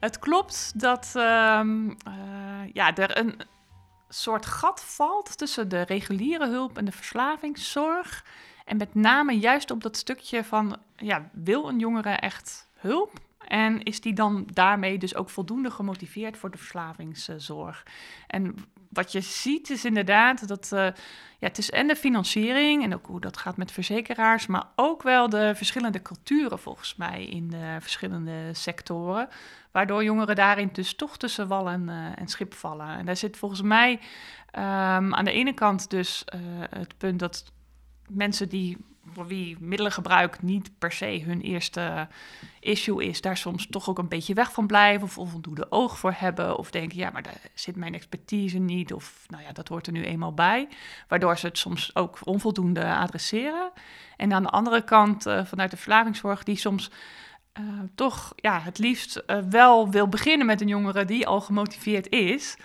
Het 0.00 0.18
klopt 0.18 0.80
dat 0.80 1.12
ehm, 1.16 1.90
eh, 1.90 2.72
ja, 2.72 2.96
er 2.96 3.18
een 3.18 3.40
soort 4.08 4.46
gat 4.46 4.84
valt 4.84 5.38
tussen 5.38 5.68
de 5.68 5.82
reguliere 5.82 6.48
hulp 6.48 6.78
en 6.78 6.84
de 6.84 6.92
verslavingszorg. 6.92 8.24
En 8.64 8.76
met 8.76 8.94
name 8.94 9.38
juist 9.38 9.70
op 9.70 9.82
dat 9.82 9.96
stukje 9.96 10.44
van, 10.44 10.76
ja, 10.96 11.30
wil 11.32 11.68
een 11.68 11.78
jongere 11.78 12.10
echt 12.10 12.70
hulp? 12.74 13.12
En 13.38 13.82
is 13.82 14.00
die 14.00 14.12
dan 14.12 14.46
daarmee 14.52 14.98
dus 14.98 15.14
ook 15.14 15.30
voldoende 15.30 15.70
gemotiveerd 15.70 16.36
voor 16.36 16.50
de 16.50 16.58
verslavingszorg? 16.58 17.86
En 18.26 18.54
wat 18.90 19.12
je 19.12 19.20
ziet 19.20 19.70
is 19.70 19.84
inderdaad 19.84 20.48
dat 20.48 20.70
uh, 20.72 20.78
ja, 21.38 21.46
het 21.46 21.58
is 21.58 21.70
en 21.70 21.86
de 21.86 21.96
financiering 21.96 22.84
en 22.84 22.94
ook 22.94 23.06
hoe 23.06 23.20
dat 23.20 23.36
gaat 23.36 23.56
met 23.56 23.72
verzekeraars, 23.72 24.46
maar 24.46 24.66
ook 24.76 25.02
wel 25.02 25.28
de 25.28 25.52
verschillende 25.54 26.02
culturen 26.02 26.58
volgens 26.58 26.96
mij 26.96 27.24
in 27.24 27.48
de 27.48 27.76
verschillende 27.80 28.50
sectoren, 28.52 29.28
waardoor 29.70 30.04
jongeren 30.04 30.36
daarin 30.36 30.68
dus 30.72 30.94
toch 30.94 31.16
tussen 31.16 31.48
wal 31.48 31.68
en, 31.68 31.88
uh, 31.88 32.18
en 32.18 32.28
schip 32.28 32.54
vallen. 32.54 32.88
En 32.88 33.06
daar 33.06 33.16
zit 33.16 33.36
volgens 33.36 33.62
mij 33.62 33.92
um, 33.92 35.14
aan 35.14 35.24
de 35.24 35.32
ene 35.32 35.52
kant 35.52 35.90
dus 35.90 36.24
uh, 36.34 36.40
het 36.70 36.98
punt 36.98 37.18
dat 37.18 37.52
mensen 38.08 38.48
die 38.48 38.76
voor 39.12 39.26
wie 39.26 39.56
middelengebruik 39.60 40.42
niet 40.42 40.70
per 40.78 40.92
se 40.92 41.22
hun 41.24 41.40
eerste 41.40 42.08
issue 42.60 43.04
is, 43.04 43.20
daar 43.20 43.36
soms 43.36 43.66
toch 43.66 43.88
ook 43.88 43.98
een 43.98 44.08
beetje 44.08 44.34
weg 44.34 44.52
van 44.52 44.66
blijven 44.66 45.06
of 45.06 45.18
onvoldoende 45.18 45.66
oog 45.70 45.98
voor 45.98 46.14
hebben 46.16 46.58
of 46.58 46.70
denken, 46.70 46.98
ja, 46.98 47.10
maar 47.10 47.22
daar 47.22 47.40
zit 47.54 47.76
mijn 47.76 47.94
expertise 47.94 48.58
niet 48.58 48.92
of 48.92 49.24
nou 49.28 49.42
ja, 49.42 49.52
dat 49.52 49.68
hoort 49.68 49.86
er 49.86 49.92
nu 49.92 50.04
eenmaal 50.04 50.34
bij, 50.34 50.68
waardoor 51.08 51.38
ze 51.38 51.46
het 51.46 51.58
soms 51.58 51.94
ook 51.94 52.18
onvoldoende 52.24 52.94
adresseren. 52.94 53.70
En 54.16 54.32
aan 54.32 54.42
de 54.42 54.48
andere 54.48 54.84
kant 54.84 55.26
uh, 55.26 55.44
vanuit 55.44 55.70
de 55.70 55.76
verslavingszorg 55.76 56.42
die 56.42 56.56
soms 56.56 56.90
uh, 57.60 57.64
toch 57.94 58.32
ja, 58.36 58.60
het 58.60 58.78
liefst 58.78 59.22
uh, 59.26 59.38
wel 59.50 59.90
wil 59.90 60.08
beginnen 60.08 60.46
met 60.46 60.60
een 60.60 60.68
jongere 60.68 61.04
die 61.04 61.26
al 61.26 61.40
gemotiveerd 61.40 62.08
is. 62.08 62.56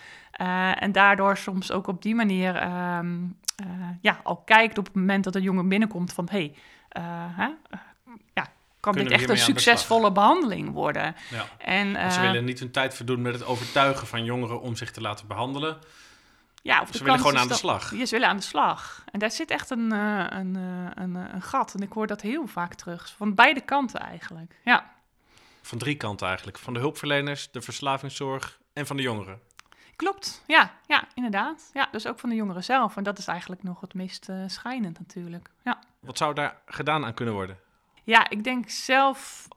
en 0.80 0.92
daardoor 0.92 1.38
soms 1.38 1.72
ook 1.72 1.88
op 1.88 2.02
die 2.02 2.16
manier 2.16 2.64
um, 2.98 3.38
uh, 3.64 3.68
ja, 4.02 4.20
al 4.24 4.38
kijkt 4.38 4.78
op 4.78 4.86
het 4.86 4.96
moment 4.96 5.24
dat 5.24 5.36
een 5.36 5.42
jongen 5.42 5.68
binnenkomt 5.68 6.14
van 6.14 6.28
hé, 6.32 6.38
hey, 6.38 7.04
uh, 7.40 7.48
ja, 8.34 8.48
kan 8.80 8.94
dit 8.94 9.12
echt 9.12 9.30
een 9.30 9.38
succesvolle 9.38 10.12
behandeling 10.12 10.72
worden? 10.72 11.16
Ja. 11.30 11.46
En, 11.58 12.12
ze 12.12 12.22
willen 12.22 12.46
niet 12.46 12.60
hun 12.60 12.72
tijd 12.72 12.94
verdoen 12.94 13.22
met 13.22 13.34
het 13.34 13.46
overtuigen 13.46 14.08
van 14.08 14.24
jongeren 14.24 14.62
om 14.62 14.76
zich 14.76 14.92
te 14.92 15.02
laten 15.02 15.28
behandelen. 15.28 15.78
Ja, 16.62 16.82
of 16.82 16.90
ze 16.92 17.04
willen 17.04 17.20
gewoon 17.20 17.38
aan 17.38 17.48
de 17.48 17.54
slag. 17.54 17.96
Ja, 17.96 18.06
ze 18.06 18.14
willen 18.14 18.30
aan 18.30 18.38
de 18.38 18.44
slag. 18.44 19.04
En 19.12 19.20
daar 19.20 19.32
zit 19.32 19.52
echt 19.52 19.70
een, 19.70 19.92
een, 19.92 20.56
een, 20.96 21.16
een, 21.16 21.42
gat. 21.42 21.74
En 21.74 21.82
ik 21.82 21.92
hoor 21.92 22.08
dat 22.08 22.22
heel 22.22 22.48
vaak 22.48 22.74
terug. 22.74 23.14
Van 23.18 23.36
beide 23.36 23.62
kanten 23.62 24.00
eigenlijk. 24.00 24.56
Ja. 24.64 24.94
Van 25.62 25.78
drie 25.78 25.96
kanten 25.96 26.28
eigenlijk. 26.28 26.58
Van 26.58 26.74
de 26.74 26.80
hulpverleners, 26.80 27.52
de 27.52 27.62
verslavingszorg 27.62 28.60
en 28.74 28.88
van 28.88 28.96
de 28.96 29.02
jongeren. 29.02 29.40
Klopt, 29.96 30.44
ja, 30.48 30.72
ja, 30.88 31.08
inderdaad. 31.14 31.70
Ja, 31.74 31.88
dus 31.92 32.08
ook 32.08 32.20
van 32.20 32.30
de 32.30 32.36
jongeren 32.36 32.64
zelf. 32.64 32.98
En 32.98 33.04
dat 33.04 33.18
is 33.18 33.28
eigenlijk 33.28 33.64
nog 33.64 33.82
het 33.82 33.94
meest 33.94 34.30
uh, 34.30 34.44
schijnend 34.48 35.00
natuurlijk. 35.00 35.50
Ja. 35.64 35.80
Wat 36.00 36.18
zou 36.18 36.34
daar 36.34 36.62
gedaan 36.66 37.06
aan 37.06 37.14
kunnen 37.14 37.34
worden? 37.34 37.58
Ja, 38.04 38.30
ik 38.30 38.44
denk 38.44 38.70
zelf 38.70 39.48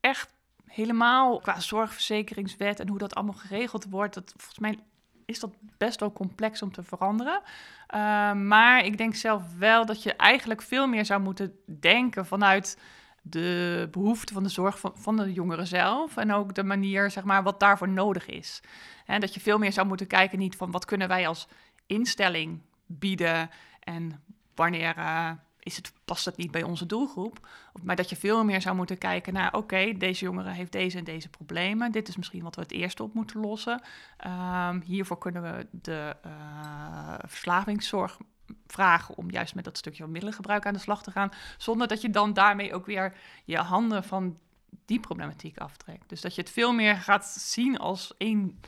echt 0.00 0.34
helemaal 0.66 1.38
qua 1.40 1.60
zorgverzekeringswet 1.60 2.80
en 2.80 2.88
hoe 2.88 2.98
dat 2.98 3.14
allemaal 3.14 3.34
geregeld 3.34 3.86
wordt. 3.90 4.14
Dat, 4.14 4.32
volgens 4.36 4.58
mij 4.58 4.78
is 5.24 5.40
dat 5.40 5.50
best 5.78 6.00
wel 6.00 6.12
complex 6.12 6.62
om 6.62 6.72
te 6.72 6.82
veranderen. 6.82 7.42
Uh, 7.94 8.32
maar 8.32 8.84
ik 8.84 8.98
denk 8.98 9.14
zelf 9.14 9.42
wel 9.58 9.86
dat 9.86 10.02
je 10.02 10.14
eigenlijk 10.14 10.62
veel 10.62 10.86
meer 10.86 11.04
zou 11.04 11.20
moeten 11.20 11.56
denken 11.80 12.26
vanuit 12.26 12.78
de 13.22 13.88
behoefte 13.90 14.32
van 14.32 14.42
de 14.42 14.48
zorg 14.48 14.78
van, 14.78 14.92
van 14.94 15.16
de 15.16 15.32
jongeren 15.32 15.66
zelf. 15.66 16.16
En 16.16 16.32
ook 16.32 16.54
de 16.54 16.64
manier, 16.64 17.10
zeg 17.10 17.24
maar, 17.24 17.42
wat 17.42 17.60
daarvoor 17.60 17.88
nodig 17.88 18.26
is. 18.26 18.60
En 19.06 19.20
dat 19.20 19.34
je 19.34 19.40
veel 19.40 19.58
meer 19.58 19.72
zou 19.72 19.86
moeten 19.86 20.06
kijken, 20.06 20.38
niet 20.38 20.56
van 20.56 20.70
wat 20.70 20.84
kunnen 20.84 21.08
wij 21.08 21.28
als 21.28 21.48
instelling 21.86 22.60
bieden 22.86 23.50
en 23.80 24.22
wanneer 24.54 24.96
uh, 24.98 25.30
is 25.58 25.76
het, 25.76 25.92
past 26.04 26.24
het 26.24 26.36
niet 26.36 26.50
bij 26.50 26.62
onze 26.62 26.86
doelgroep. 26.86 27.48
Maar 27.82 27.96
dat 27.96 28.10
je 28.10 28.16
veel 28.16 28.44
meer 28.44 28.60
zou 28.60 28.76
moeten 28.76 28.98
kijken 28.98 29.32
naar, 29.32 29.54
oké, 29.54 29.92
deze 29.92 30.24
jongere 30.24 30.50
heeft 30.50 30.72
deze 30.72 30.98
en 30.98 31.04
deze 31.04 31.28
problemen. 31.28 31.92
Dit 31.92 32.08
is 32.08 32.16
misschien 32.16 32.42
wat 32.42 32.54
we 32.54 32.62
het 32.62 32.72
eerst 32.72 33.00
op 33.00 33.14
moeten 33.14 33.40
lossen. 33.40 33.82
Um, 34.26 34.80
hiervoor 34.80 35.18
kunnen 35.18 35.42
we 35.42 35.66
de 35.70 36.16
uh, 36.26 37.14
verslavingszorg 37.26 38.18
vragen 38.66 39.16
om 39.16 39.30
juist 39.30 39.54
met 39.54 39.64
dat 39.64 39.78
stukje 39.78 40.02
van 40.02 40.12
middelengebruik 40.12 40.66
aan 40.66 40.72
de 40.72 40.78
slag 40.78 41.02
te 41.02 41.10
gaan. 41.10 41.30
Zonder 41.58 41.88
dat 41.88 42.00
je 42.00 42.10
dan 42.10 42.32
daarmee 42.32 42.74
ook 42.74 42.86
weer 42.86 43.16
je 43.44 43.58
handen 43.58 44.04
van 44.04 44.38
die 44.84 45.00
problematiek 45.00 45.58
aftrekt. 45.58 46.08
Dus 46.08 46.20
dat 46.20 46.34
je 46.34 46.40
het 46.40 46.50
veel 46.50 46.72
meer 46.72 46.96
gaat 46.96 47.26
zien 47.26 47.78
als 47.78 48.14
één 48.16 48.60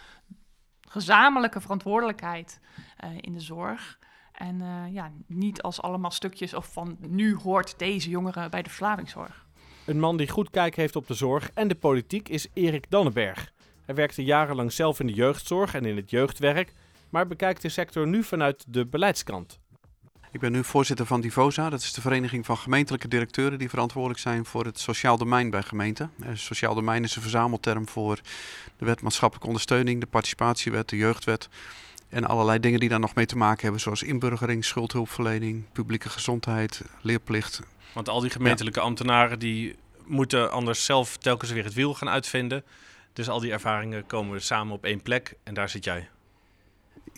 gezamenlijke 0.80 1.60
verantwoordelijkheid 1.60 2.60
uh, 3.04 3.10
in 3.20 3.32
de 3.32 3.40
zorg. 3.40 3.98
En 4.32 4.60
uh, 4.60 4.92
ja, 4.92 5.12
niet 5.26 5.62
als 5.62 5.82
allemaal 5.82 6.10
stukjes 6.10 6.54
of 6.54 6.72
van 6.72 6.96
nu 7.00 7.36
hoort 7.36 7.78
deze 7.78 8.10
jongere 8.10 8.48
bij 8.48 8.62
de 8.62 8.68
verslavingszorg. 8.68 9.46
Een 9.86 10.00
man 10.00 10.16
die 10.16 10.28
goed 10.28 10.50
kijk 10.50 10.76
heeft 10.76 10.96
op 10.96 11.06
de 11.06 11.14
zorg 11.14 11.50
en 11.54 11.68
de 11.68 11.74
politiek 11.74 12.28
is 12.28 12.48
Erik 12.52 12.90
Dannenberg. 12.90 13.52
Hij 13.84 13.94
werkte 13.94 14.24
jarenlang 14.24 14.72
zelf 14.72 15.00
in 15.00 15.06
de 15.06 15.12
jeugdzorg 15.12 15.74
en 15.74 15.84
in 15.84 15.96
het 15.96 16.10
jeugdwerk, 16.10 16.72
maar 17.10 17.26
bekijkt 17.26 17.62
de 17.62 17.68
sector 17.68 18.06
nu 18.06 18.22
vanuit 18.22 18.64
de 18.68 18.86
beleidskant. 18.86 19.58
Ik 20.34 20.40
ben 20.40 20.52
nu 20.52 20.64
voorzitter 20.64 21.06
van 21.06 21.20
Divosa. 21.20 21.70
Dat 21.70 21.80
is 21.80 21.92
de 21.92 22.00
vereniging 22.00 22.46
van 22.46 22.56
gemeentelijke 22.56 23.08
directeuren 23.08 23.58
die 23.58 23.68
verantwoordelijk 23.68 24.20
zijn 24.20 24.44
voor 24.44 24.64
het 24.64 24.78
sociaal 24.80 25.16
domein 25.16 25.50
bij 25.50 25.62
gemeenten. 25.62 26.10
sociaal 26.32 26.74
domein 26.74 27.04
is 27.04 27.16
een 27.16 27.22
verzamelterm 27.22 27.88
voor 27.88 28.20
de 28.76 28.84
wet 28.84 29.00
maatschappelijke 29.00 29.46
ondersteuning, 29.46 30.00
de 30.00 30.06
participatiewet, 30.06 30.88
de 30.88 30.96
jeugdwet. 30.96 31.48
En 32.08 32.24
allerlei 32.24 32.60
dingen 32.60 32.80
die 32.80 32.88
daar 32.88 33.00
nog 33.00 33.14
mee 33.14 33.26
te 33.26 33.36
maken 33.36 33.62
hebben, 33.62 33.80
zoals 33.80 34.02
inburgering, 34.02 34.64
schuldhulpverlening, 34.64 35.64
publieke 35.72 36.08
gezondheid, 36.08 36.82
leerplicht. 37.00 37.60
Want 37.92 38.08
al 38.08 38.20
die 38.20 38.30
gemeentelijke 38.30 38.80
ja. 38.80 38.84
ambtenaren 38.84 39.38
die 39.38 39.76
moeten 40.04 40.50
anders 40.50 40.84
zelf 40.84 41.16
telkens 41.16 41.50
weer 41.50 41.64
het 41.64 41.74
wiel 41.74 41.94
gaan 41.94 42.08
uitvinden. 42.08 42.64
Dus 43.12 43.28
al 43.28 43.40
die 43.40 43.52
ervaringen 43.52 44.06
komen 44.06 44.42
samen 44.42 44.74
op 44.74 44.84
één 44.84 45.02
plek 45.02 45.34
en 45.42 45.54
daar 45.54 45.68
zit 45.68 45.84
jij. 45.84 46.08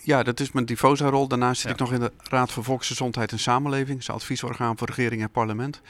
Ja, 0.07 0.23
dat 0.23 0.41
is 0.41 0.53
mijn 0.53 0.67
Divosa-rol. 0.67 1.29
Daarnaast 1.29 1.61
zit 1.61 1.69
ja. 1.69 1.75
ik 1.75 1.81
nog 1.81 1.93
in 1.93 2.01
de 2.01 2.13
Raad 2.31 2.53
voor 2.53 2.65
Volksgezondheid 2.65 3.33
en 3.33 3.39
Samenleving. 3.39 4.07
Een 4.07 4.15
adviesorgaan 4.15 4.79
voor 4.79 4.87
regering 4.87 5.23
en 5.23 5.31
parlement. 5.31 5.81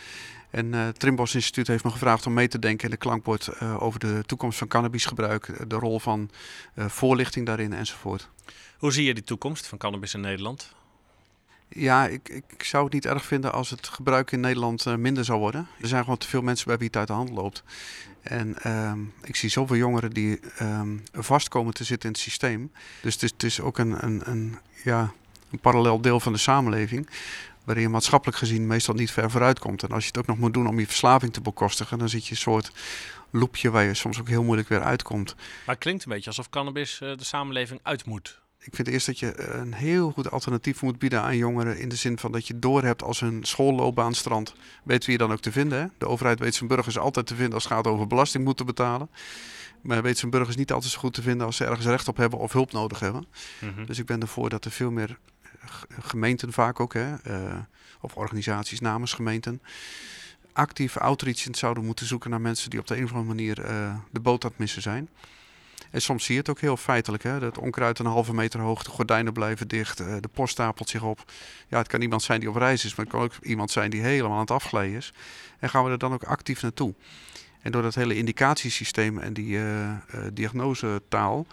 En 0.51 0.67
uh, 0.67 0.85
het 0.85 0.99
Trimbos 0.99 1.35
Instituut 1.35 1.67
heeft 1.67 1.85
me 1.85 1.91
gevraagd 1.91 2.27
om 2.27 2.33
mee 2.33 2.49
te 2.49 2.59
denken 2.59 2.85
in 2.85 2.91
de 2.91 2.97
klankbord 2.97 3.49
uh, 3.63 3.83
over 3.83 4.01
de 4.01 4.23
toekomst 4.27 4.59
van 4.59 4.69
cannabisgebruik, 4.69 5.69
de 5.69 5.77
rol 5.77 5.99
van 5.99 6.31
uh, 6.75 6.87
voorlichting 6.89 7.47
daarin 7.47 7.73
enzovoort. 7.73 8.29
Hoe 8.79 8.93
zie 8.93 9.05
je 9.05 9.15
die 9.15 9.25
toekomst 9.25 9.67
van 9.67 9.79
cannabis 9.79 10.15
in 10.15 10.21
Nederland? 10.21 10.75
Ja, 11.69 12.07
ik, 12.07 12.29
ik 12.29 12.63
zou 12.63 12.85
het 12.85 12.93
niet 12.93 13.07
erg 13.07 13.25
vinden 13.25 13.53
als 13.53 13.71
het 13.71 13.89
gebruik 13.89 14.33
in 14.33 14.41
Nederland 14.41 14.87
uh, 14.87 14.95
minder 14.95 15.25
zou 15.25 15.39
worden. 15.39 15.69
Er 15.81 15.89
zijn 15.89 16.03
gewoon 16.03 16.19
te 16.19 16.29
veel 16.29 16.43
mensen 16.43 16.67
bij 16.67 16.77
wie 16.77 16.87
het 16.87 16.97
uit 16.97 17.07
de 17.07 17.13
hand 17.13 17.31
loopt. 17.31 17.63
En 18.23 18.71
um, 18.71 19.13
ik 19.23 19.37
zie 19.37 19.51
zoveel 19.51 19.77
jongeren 19.77 20.11
die 20.11 20.41
um, 20.61 21.03
vast 21.13 21.49
komen 21.49 21.75
te 21.75 21.85
zitten 21.85 22.09
in 22.09 22.15
het 22.15 22.25
systeem. 22.25 22.73
Dus 23.03 23.15
het 23.15 23.23
is, 23.23 23.31
het 23.31 23.43
is 23.43 23.61
ook 23.61 23.79
een, 23.79 24.05
een, 24.05 24.23
een, 24.25 24.59
ja, 24.85 25.13
een 25.51 25.59
parallel 25.59 26.01
deel 26.01 26.21
van 26.21 26.33
de 26.33 26.39
samenleving. 26.39 27.09
Waarin 27.65 27.85
je 27.85 27.91
maatschappelijk 27.91 28.39
gezien 28.39 28.67
meestal 28.67 28.95
niet 28.95 29.11
ver 29.11 29.31
vooruit 29.31 29.59
komt. 29.59 29.83
En 29.83 29.89
als 29.89 30.03
je 30.03 30.09
het 30.09 30.19
ook 30.19 30.27
nog 30.27 30.39
moet 30.39 30.55
doen 30.55 30.67
om 30.67 30.79
je 30.79 30.87
verslaving 30.87 31.33
te 31.33 31.41
bekostigen, 31.41 31.99
dan 31.99 32.09
zit 32.09 32.25
je 32.25 32.31
een 32.31 32.37
soort 32.37 32.71
loopje 33.31 33.71
waar 33.71 33.85
je 33.85 33.95
soms 33.95 34.21
ook 34.21 34.29
heel 34.29 34.43
moeilijk 34.43 34.69
weer 34.69 34.83
uitkomt. 34.83 35.35
Maar 35.35 35.75
het 35.75 35.79
klinkt 35.79 36.05
een 36.05 36.13
beetje 36.13 36.29
alsof 36.29 36.49
cannabis 36.49 37.01
uh, 37.03 37.17
de 37.17 37.25
samenleving 37.25 37.81
uit 37.83 38.05
moet. 38.05 38.41
Ik 38.67 38.75
vind 38.75 38.89
eerst 38.89 39.07
dat 39.07 39.19
je 39.19 39.41
een 39.41 39.75
heel 39.75 40.11
goed 40.11 40.31
alternatief 40.31 40.83
moet 40.83 40.99
bieden 40.99 41.23
aan 41.23 41.37
jongeren. 41.37 41.79
In 41.79 41.89
de 41.89 41.97
zin 41.97 42.19
van 42.19 42.33
dat 42.33 42.47
je 42.47 42.59
doorhebt 42.59 43.03
als 43.03 43.21
hun 43.21 43.45
schoolloopbaan 43.45 44.15
strandt. 44.15 44.55
Weet 44.85 45.05
wie 45.05 45.13
je 45.13 45.19
dan 45.19 45.33
ook 45.33 45.41
te 45.41 45.53
vinden. 45.53 45.79
Hè? 45.79 45.87
De 45.99 46.09
overheid 46.09 46.39
weet 46.39 46.55
zijn 46.55 46.69
burgers 46.69 46.99
altijd 46.99 47.27
te 47.27 47.35
vinden 47.35 47.55
als 47.55 47.65
het 47.65 47.73
gaat 47.73 47.87
over 47.87 48.07
belasting 48.07 48.45
moeten 48.45 48.67
betalen. 48.67 49.11
Maar 49.81 50.03
weet 50.03 50.19
zijn 50.19 50.31
burgers 50.31 50.57
niet 50.57 50.73
altijd 50.73 50.93
zo 50.93 50.99
goed 50.99 51.15
te 51.15 51.23
vinden 51.23 51.47
als 51.47 51.57
ze 51.57 51.65
ergens 51.65 51.87
recht 51.87 52.09
op 52.09 52.17
hebben 52.17 52.39
of 52.39 52.53
hulp 52.53 52.73
nodig 52.73 53.01
hebben. 53.01 53.27
Mm 53.61 53.73
-hmm. 53.75 53.87
Dus 53.87 53.99
ik 53.99 54.07
ben 54.07 54.21
ervoor 54.21 54.49
dat 54.49 54.65
er 54.65 54.71
veel 54.71 54.91
meer 54.91 55.19
gemeenten 56.01 56.53
vaak 56.53 56.81
ook, 56.81 56.95
hè, 56.95 57.15
uh, 57.27 57.55
of 58.01 58.15
organisaties 58.15 58.81
namens 58.81 59.13
gemeenten, 59.13 59.63
actief 60.53 60.97
outreachend 60.97 61.57
zouden 61.57 61.85
moeten 61.85 62.07
zoeken 62.07 62.31
naar 62.31 62.41
mensen 62.41 62.71
die 62.71 62.81
op 62.81 62.87
de 62.87 62.97
een 62.97 63.05
of 63.05 63.11
andere 63.11 63.29
manier 63.29 63.71
uh, 63.71 63.95
de 64.11 64.21
boot 64.21 64.45
aan 64.45 64.51
het 64.51 64.59
missen 64.59 64.83
zijn. 64.83 65.09
En 65.97 66.03
soms 66.03 66.25
zie 66.25 66.35
je 66.35 66.41
het 66.41 66.51
ook 66.51 66.61
heel 66.61 66.77
feitelijk. 66.77 67.23
Hè? 67.23 67.39
Dat 67.39 67.59
onkruid 67.59 67.99
een 67.99 68.07
halve 68.07 68.35
meter 68.35 68.61
hoog, 68.61 68.83
de 68.83 68.91
gordijnen 68.91 69.33
blijven 69.33 69.69
dicht, 69.69 70.01
uh, 70.01 70.17
de 70.21 70.29
post 70.29 70.53
stapelt 70.53 70.89
zich 70.89 71.03
op. 71.03 71.33
Ja, 71.69 71.79
het 71.79 71.89
kan 71.89 72.01
iemand 72.01 72.23
zijn 72.23 72.41
die 72.41 72.49
op 72.49 72.57
reis 72.57 72.85
is, 72.85 72.95
maar 72.95 73.05
het 73.05 73.15
kan 73.15 73.25
ook 73.25 73.33
iemand 73.43 73.71
zijn 73.71 73.91
die 73.91 74.01
helemaal 74.01 74.33
aan 74.33 74.41
het 74.41 74.51
afglijden 74.51 74.97
is. 74.97 75.13
En 75.59 75.69
gaan 75.69 75.85
we 75.85 75.91
er 75.91 75.99
dan 75.99 76.13
ook 76.13 76.25
actief 76.25 76.63
naartoe? 76.63 76.95
En 77.63 77.73
door 77.73 77.83
dat 77.83 77.95
hele 77.95 78.17
indicatiesysteem 78.17 79.19
en 79.19 79.33
die 79.33 79.57
uh, 79.57 79.89
uh, 79.89 79.95
diagnosetaal 80.33 81.47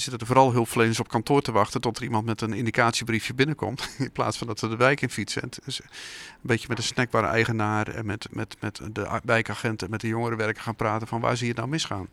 zitten 0.00 0.20
er 0.20 0.26
vooral 0.26 0.52
hulpverleners 0.52 1.00
op 1.00 1.08
kantoor 1.08 1.42
te 1.42 1.52
wachten 1.52 1.80
tot 1.80 1.96
er 1.96 2.02
iemand 2.02 2.24
met 2.24 2.40
een 2.40 2.52
indicatiebriefje 2.52 3.34
binnenkomt. 3.34 3.90
In 3.98 4.12
plaats 4.12 4.38
van 4.38 4.46
dat 4.46 4.58
ze 4.58 4.68
de 4.68 4.76
wijk 4.76 5.00
in 5.00 5.10
fietsen. 5.10 5.48
Dus 5.64 5.80
een 5.80 5.86
beetje 6.40 6.68
met 6.68 6.76
de 6.76 6.82
snackbare 6.82 7.26
eigenaar 7.26 7.88
en 7.88 8.06
met, 8.06 8.28
met, 8.30 8.56
met 8.60 8.80
de 8.92 9.20
wijkagenten 9.24 9.86
en 9.86 9.92
met 9.92 10.00
de 10.00 10.08
jongerenwerker 10.08 10.62
gaan 10.62 10.76
praten 10.76 11.06
van 11.06 11.20
waar 11.20 11.36
zie 11.36 11.46
je 11.46 11.52
het 11.52 11.60
nou 11.60 11.70
misgaan. 11.70 12.08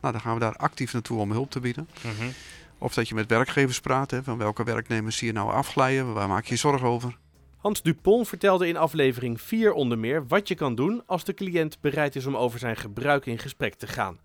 Nou, 0.00 0.12
dan 0.12 0.22
gaan 0.22 0.34
we 0.34 0.40
daar 0.40 0.56
actief 0.56 0.92
naartoe 0.92 1.18
om 1.18 1.30
hulp 1.30 1.50
te 1.50 1.60
bieden. 1.60 1.88
Mm 2.02 2.10
-hmm. 2.18 2.32
Of 2.78 2.94
dat 2.94 3.08
je 3.08 3.14
met 3.14 3.28
werkgevers 3.28 3.80
praat, 3.80 4.10
hè, 4.10 4.22
van 4.22 4.38
welke 4.38 4.64
werknemers 4.64 5.16
zie 5.16 5.26
je 5.26 5.32
nou 5.32 5.52
afglijden, 5.52 6.12
waar 6.12 6.28
maak 6.28 6.44
je 6.44 6.52
je 6.52 6.58
zorgen 6.58 6.88
over. 6.88 7.16
Hans 7.56 7.82
Dupont 7.82 8.28
vertelde 8.28 8.68
in 8.68 8.76
aflevering 8.76 9.40
4 9.40 9.72
onder 9.72 9.98
meer 9.98 10.26
wat 10.26 10.48
je 10.48 10.54
kan 10.54 10.74
doen 10.74 11.02
als 11.06 11.24
de 11.24 11.34
cliënt 11.34 11.80
bereid 11.80 12.16
is 12.16 12.26
om 12.26 12.36
over 12.36 12.58
zijn 12.58 12.76
gebruik 12.76 13.26
in 13.26 13.38
gesprek 13.38 13.74
te 13.74 13.86
gaan. 13.86 14.18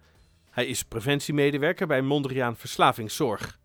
Hij 0.56 0.66
is 0.66 0.84
preventiemedewerker 0.84 1.88
bij 1.88 2.02
Mondriaan 2.02 2.58
Verslavingszorg. 2.58 3.60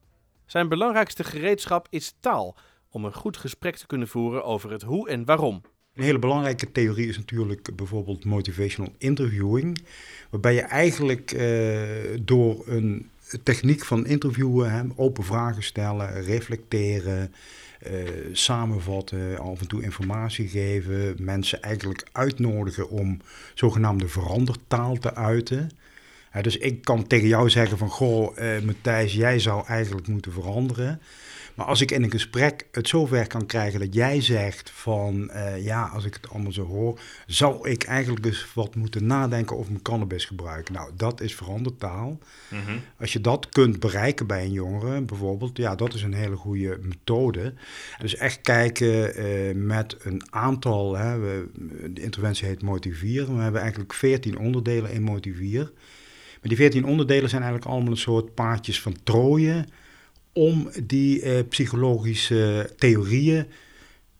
Zijn 0.46 0.68
belangrijkste 0.68 1.24
gereedschap 1.24 1.86
is 1.90 2.14
taal, 2.20 2.56
om 2.88 3.04
een 3.04 3.14
goed 3.14 3.36
gesprek 3.36 3.76
te 3.76 3.86
kunnen 3.86 4.08
voeren 4.08 4.44
over 4.44 4.70
het 4.70 4.82
hoe 4.82 5.08
en 5.08 5.24
waarom. 5.24 5.62
Een 5.94 6.02
hele 6.02 6.18
belangrijke 6.18 6.72
theorie 6.72 7.08
is 7.08 7.16
natuurlijk 7.16 7.76
bijvoorbeeld 7.76 8.24
motivational 8.24 8.92
interviewing, 8.98 9.84
waarbij 10.30 10.54
je 10.54 10.60
eigenlijk 10.60 11.32
uh, 11.32 12.20
door 12.22 12.62
een 12.66 13.10
techniek 13.42 13.84
van 13.84 14.06
interviewen, 14.06 14.92
open 14.96 15.24
vragen 15.24 15.62
stellen, 15.62 16.22
reflecteren, 16.22 17.34
uh, 17.86 18.08
samenvatten, 18.32 19.38
af 19.38 19.60
en 19.60 19.68
toe 19.68 19.82
informatie 19.82 20.48
geven, 20.48 21.16
mensen 21.18 21.62
eigenlijk 21.62 22.08
uitnodigen 22.12 22.88
om 22.88 23.20
zogenaamde 23.54 24.08
verandertaal 24.08 24.98
te 24.98 25.14
uiten. 25.14 25.70
Dus 26.40 26.56
ik 26.56 26.84
kan 26.84 27.06
tegen 27.06 27.28
jou 27.28 27.50
zeggen 27.50 27.78
van, 27.78 27.88
goh, 27.88 28.38
uh, 28.38 28.60
Matthijs, 28.60 29.12
jij 29.12 29.38
zou 29.38 29.66
eigenlijk 29.66 30.06
moeten 30.06 30.32
veranderen. 30.32 31.00
Maar 31.54 31.66
als 31.66 31.80
ik 31.80 31.90
in 31.90 32.02
een 32.02 32.10
gesprek 32.10 32.66
het 32.72 32.88
zover 32.88 33.26
kan 33.26 33.46
krijgen 33.46 33.80
dat 33.80 33.94
jij 33.94 34.20
zegt 34.20 34.70
van 34.70 35.30
uh, 35.34 35.64
ja, 35.64 35.82
als 35.82 36.04
ik 36.04 36.14
het 36.14 36.30
allemaal 36.30 36.52
zo 36.52 36.64
hoor, 36.64 37.00
zou 37.26 37.68
ik 37.68 37.82
eigenlijk 37.82 38.26
eens 38.26 38.46
wat 38.54 38.74
moeten 38.74 39.06
nadenken 39.06 39.56
over 39.56 39.70
mijn 39.70 39.82
cannabisgebruik. 39.82 40.70
Nou, 40.70 40.90
dat 40.96 41.20
is 41.20 41.34
verandertaal. 41.34 42.18
Mm 42.48 42.60
-hmm. 42.66 42.80
Als 42.98 43.12
je 43.12 43.20
dat 43.20 43.48
kunt 43.48 43.80
bereiken 43.80 44.26
bij 44.26 44.44
een 44.44 44.52
jongere 44.52 45.00
bijvoorbeeld, 45.00 45.56
ja, 45.56 45.74
dat 45.74 45.94
is 45.94 46.02
een 46.02 46.14
hele 46.14 46.36
goede 46.36 46.78
methode. 46.82 47.54
Dus 47.98 48.16
echt 48.16 48.40
kijken 48.40 49.20
uh, 49.20 49.54
met 49.54 49.96
een 50.02 50.22
aantal, 50.30 50.96
hè, 50.96 51.18
we, 51.18 51.48
de 51.90 52.02
interventie 52.02 52.46
heet 52.46 52.62
Motivier. 52.62 53.34
We 53.36 53.42
hebben 53.42 53.60
eigenlijk 53.60 53.94
14 53.94 54.38
onderdelen 54.38 54.92
in 54.92 55.02
Motivier. 55.02 55.72
Die 56.42 56.56
14 56.56 56.84
onderdelen 56.84 57.28
zijn 57.28 57.42
eigenlijk 57.42 57.72
allemaal 57.72 57.90
een 57.90 57.98
soort 57.98 58.34
paardjes 58.34 58.80
van 58.80 58.96
trooien 59.02 59.66
om 60.32 60.70
die 60.82 61.22
uh, 61.22 61.38
psychologische 61.48 62.72
theorieën 62.76 63.46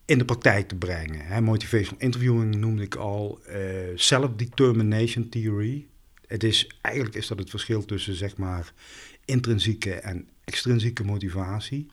in 0.05 0.17
de 0.17 0.25
praktijk 0.25 0.67
te 0.67 0.75
brengen. 0.75 1.25
Hè, 1.25 1.41
motivational 1.41 2.01
interviewing 2.01 2.55
noemde 2.55 2.83
ik 2.83 2.95
al, 2.95 3.39
uh, 3.49 3.55
self-determination 3.95 5.29
theory. 5.29 5.87
Het 6.27 6.43
is, 6.43 6.69
eigenlijk 6.81 7.15
is 7.15 7.27
dat 7.27 7.39
het 7.39 7.49
verschil 7.49 7.85
tussen 7.85 8.15
zeg 8.15 8.37
maar 8.37 8.73
intrinsieke 9.25 9.93
en 9.93 10.27
extrinsieke 10.43 11.03
motivatie. 11.03 11.87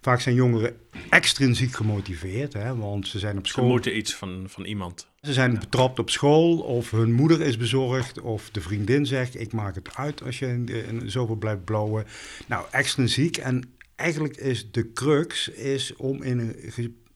Vaak 0.00 0.20
zijn 0.20 0.34
jongeren 0.34 0.76
extrinsiek 1.10 1.74
gemotiveerd, 1.74 2.52
hè, 2.52 2.76
want 2.76 3.08
ze 3.08 3.18
zijn 3.18 3.38
op 3.38 3.46
school. 3.46 3.64
Ze 3.64 3.70
moeten 3.70 3.96
iets 3.96 4.14
van, 4.14 4.44
van 4.48 4.64
iemand. 4.64 5.09
Ze 5.20 5.32
zijn 5.32 5.58
betrapt 5.58 5.98
op 5.98 6.10
school, 6.10 6.58
of 6.58 6.90
hun 6.90 7.12
moeder 7.12 7.40
is 7.40 7.56
bezorgd, 7.56 8.20
of 8.20 8.50
de 8.50 8.60
vriendin 8.60 9.06
zegt: 9.06 9.40
Ik 9.40 9.52
maak 9.52 9.74
het 9.74 9.96
uit 9.96 10.22
als 10.22 10.38
je 10.38 11.02
zoveel 11.04 11.36
blijft 11.36 11.64
blowen. 11.64 12.04
Nou, 12.46 12.66
extrinsiek. 12.70 13.36
En 13.36 13.74
eigenlijk 13.96 14.36
is 14.36 14.70
de 14.70 14.92
crux 14.92 15.48
is 15.48 15.96
om 15.96 16.22
in 16.22 16.38
een, 16.38 16.56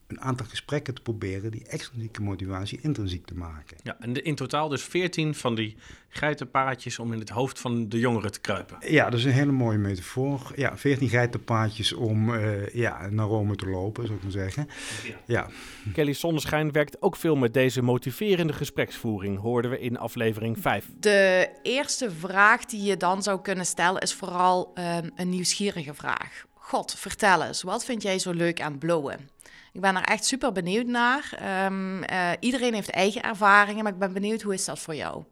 een 0.07 0.21
aantal 0.21 0.45
gesprekken 0.45 0.93
te 0.93 1.01
proberen 1.01 1.51
die 1.51 1.67
extrinsieke 1.67 2.21
motivatie 2.21 2.79
intrinsiek 2.81 3.25
te 3.25 3.35
maken. 3.35 3.77
Ja, 3.83 3.97
en 3.99 4.13
de, 4.13 4.21
in 4.21 4.35
totaal 4.35 4.69
dus 4.69 4.83
14 4.83 5.35
van 5.35 5.55
die 5.55 5.75
geitenpaadjes 6.09 6.99
om 6.99 7.13
in 7.13 7.19
het 7.19 7.29
hoofd 7.29 7.59
van 7.59 7.89
de 7.89 7.99
jongeren 7.99 8.31
te 8.31 8.39
kruipen. 8.39 8.77
Ja, 8.91 9.09
dat 9.09 9.19
is 9.19 9.25
een 9.25 9.31
hele 9.31 9.51
mooie 9.51 9.77
metafoor. 9.77 10.51
Ja, 10.55 10.77
14 10.77 11.09
geitenpaadjes 11.09 11.93
om 11.93 12.29
uh, 12.29 12.67
ja, 12.67 13.09
naar 13.09 13.27
Rome 13.27 13.55
te 13.55 13.69
lopen, 13.69 14.05
zou 14.05 14.17
ik 14.17 14.23
maar 14.23 14.31
zeggen. 14.31 14.67
Ja. 15.03 15.15
ja. 15.25 15.47
Kelly 15.93 16.13
Zonneschijn 16.13 16.71
werkt 16.71 17.01
ook 17.01 17.15
veel 17.15 17.35
met 17.35 17.53
deze 17.53 17.81
motiverende 17.81 18.53
gespreksvoering, 18.53 19.39
hoorden 19.39 19.71
we 19.71 19.79
in 19.79 19.97
aflevering 19.97 20.59
5. 20.59 20.89
De 20.99 21.49
eerste 21.61 22.11
vraag 22.11 22.65
die 22.65 22.83
je 22.83 22.97
dan 22.97 23.23
zou 23.23 23.41
kunnen 23.41 23.65
stellen 23.65 24.01
is 24.01 24.13
vooral 24.13 24.71
um, 24.75 25.11
een 25.15 25.29
nieuwsgierige 25.29 25.93
vraag. 25.93 26.45
God, 26.53 26.95
vertel 26.97 27.43
eens, 27.43 27.61
wat 27.61 27.85
vind 27.85 28.01
jij 28.01 28.19
zo 28.19 28.31
leuk 28.31 28.61
aan 28.61 28.77
blowen? 28.77 29.29
Ik 29.75 29.81
ben 29.81 29.95
er 29.95 30.03
echt 30.03 30.25
super 30.25 30.51
benieuwd 30.51 30.85
naar. 30.85 31.39
Um, 31.65 32.03
uh, 32.03 32.31
iedereen 32.39 32.73
heeft 32.73 32.89
eigen 32.89 33.21
ervaringen, 33.21 33.83
maar 33.83 33.93
ik 33.93 33.99
ben 33.99 34.13
benieuwd 34.13 34.41
hoe 34.41 34.53
is 34.53 34.65
dat 34.65 34.79
voor 34.79 34.95
jou? 34.95 35.23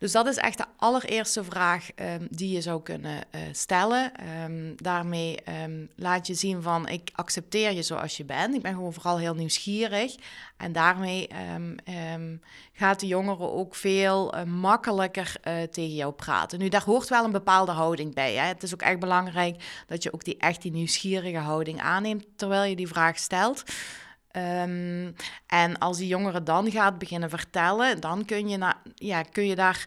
Dus 0.00 0.12
dat 0.12 0.26
is 0.26 0.36
echt 0.36 0.58
de 0.58 0.64
allereerste 0.76 1.44
vraag 1.44 1.88
um, 1.96 2.28
die 2.30 2.52
je 2.52 2.60
zou 2.60 2.82
kunnen 2.82 3.16
uh, 3.34 3.40
stellen. 3.52 4.12
Um, 4.44 4.72
daarmee 4.76 5.38
um, 5.64 5.88
laat 5.96 6.26
je 6.26 6.34
zien 6.34 6.62
van 6.62 6.88
ik 6.88 7.10
accepteer 7.14 7.72
je 7.72 7.82
zoals 7.82 8.16
je 8.16 8.24
bent. 8.24 8.54
Ik 8.54 8.62
ben 8.62 8.74
gewoon 8.74 8.92
vooral 8.92 9.18
heel 9.18 9.34
nieuwsgierig. 9.34 10.14
En 10.56 10.72
daarmee 10.72 11.28
gaat 12.72 13.00
de 13.00 13.06
jongere 13.06 13.50
ook 13.50 13.74
veel 13.74 14.36
uh, 14.36 14.42
makkelijker 14.42 15.34
uh, 15.44 15.62
tegen 15.62 15.94
jou 15.94 16.12
praten. 16.12 16.58
Nu, 16.58 16.68
daar 16.68 16.84
hoort 16.84 17.08
wel 17.08 17.24
een 17.24 17.32
bepaalde 17.32 17.72
houding 17.72 18.14
bij. 18.14 18.34
Hè? 18.34 18.46
Het 18.46 18.62
is 18.62 18.72
ook 18.72 18.82
echt 18.82 18.98
belangrijk 18.98 19.84
dat 19.86 20.02
je 20.02 20.12
ook 20.12 20.24
die 20.24 20.36
echt 20.38 20.62
die 20.62 20.72
nieuwsgierige 20.72 21.38
houding 21.38 21.80
aanneemt 21.80 22.24
terwijl 22.36 22.70
je 22.70 22.76
die 22.76 22.88
vraag 22.88 23.18
stelt. 23.18 23.64
Um, 24.36 25.14
en 25.46 25.78
als 25.78 25.98
die 25.98 26.06
jongere 26.06 26.42
dan 26.42 26.70
gaat 26.70 26.98
beginnen 26.98 27.30
vertellen, 27.30 28.00
dan 28.00 28.24
kun 28.24 28.48
je, 28.48 28.56
na, 28.56 28.82
ja, 28.94 29.22
kun 29.22 29.46
je 29.46 29.54
daar 29.54 29.86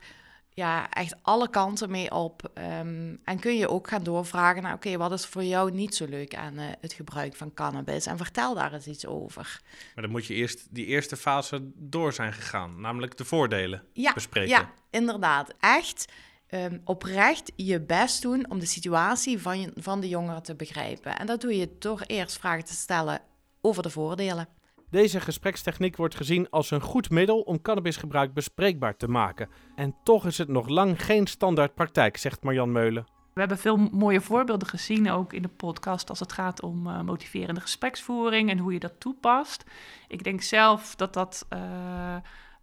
ja, 0.49 0.89
echt 0.89 1.15
alle 1.21 1.49
kanten 1.49 1.91
mee 1.91 2.11
op. 2.11 2.51
Um, 2.79 3.19
en 3.23 3.39
kun 3.39 3.57
je 3.57 3.69
ook 3.69 3.87
gaan 3.87 4.03
doorvragen 4.03 4.63
naar, 4.63 4.73
oké, 4.73 4.87
okay, 4.87 4.99
wat 4.99 5.11
is 5.19 5.25
voor 5.25 5.43
jou 5.43 5.71
niet 5.71 5.95
zo 5.95 6.05
leuk 6.05 6.35
aan 6.35 6.59
uh, 6.59 6.65
het 6.81 6.93
gebruik 6.93 7.35
van 7.35 7.53
cannabis? 7.53 8.05
En 8.05 8.17
vertel 8.17 8.55
daar 8.55 8.73
eens 8.73 8.87
iets 8.87 9.05
over. 9.05 9.61
Maar 9.95 10.03
dan 10.03 10.11
moet 10.11 10.25
je 10.25 10.33
eerst 10.33 10.67
die 10.69 10.85
eerste 10.85 11.17
fase 11.17 11.71
door 11.75 12.13
zijn 12.13 12.33
gegaan, 12.33 12.81
namelijk 12.81 13.17
de 13.17 13.25
voordelen 13.25 13.83
ja, 13.93 14.13
bespreken. 14.13 14.49
Ja, 14.49 14.71
inderdaad. 14.89 15.53
Echt 15.59 16.11
um, 16.49 16.81
oprecht 16.83 17.51
je 17.55 17.81
best 17.81 18.21
doen 18.21 18.49
om 18.49 18.59
de 18.59 18.65
situatie 18.65 19.39
van, 19.39 19.59
je, 19.59 19.71
van 19.75 19.99
de 19.99 20.09
jongeren 20.09 20.43
te 20.43 20.55
begrijpen. 20.55 21.17
En 21.19 21.25
dat 21.25 21.41
doe 21.41 21.57
je 21.57 21.75
door 21.79 22.01
eerst 22.07 22.37
vragen 22.37 22.65
te 22.65 22.73
stellen 22.73 23.21
over 23.65 23.83
de 23.83 23.89
voordelen. 23.89 24.47
Deze 24.89 25.19
gesprekstechniek 25.19 25.95
wordt 25.95 26.15
gezien 26.15 26.49
als 26.49 26.71
een 26.71 26.81
goed 26.81 27.09
middel 27.09 27.39
om 27.41 27.61
cannabisgebruik 27.61 28.33
bespreekbaar 28.33 28.97
te 28.97 29.07
maken. 29.07 29.49
En 29.75 29.95
toch 30.03 30.25
is 30.25 30.37
het 30.37 30.47
nog 30.47 30.67
lang 30.67 31.05
geen 31.05 31.27
standaard 31.27 31.73
praktijk, 31.75 32.17
zegt 32.17 32.43
Marjan 32.43 32.71
Meulen. 32.71 33.05
We 33.33 33.39
hebben 33.39 33.57
veel 33.57 33.77
mooie 33.77 34.21
voorbeelden 34.21 34.67
gezien, 34.67 35.11
ook 35.11 35.33
in 35.33 35.41
de 35.41 35.47
podcast, 35.47 36.09
als 36.09 36.19
het 36.19 36.31
gaat 36.31 36.61
om 36.61 36.87
uh, 36.87 37.01
motiverende 37.01 37.61
gespreksvoering 37.61 38.49
en 38.49 38.57
hoe 38.57 38.73
je 38.73 38.79
dat 38.79 38.99
toepast. 38.99 39.63
Ik 40.07 40.23
denk 40.23 40.41
zelf 40.41 40.95
dat 40.95 41.13
dat 41.13 41.45
uh, 41.53 41.59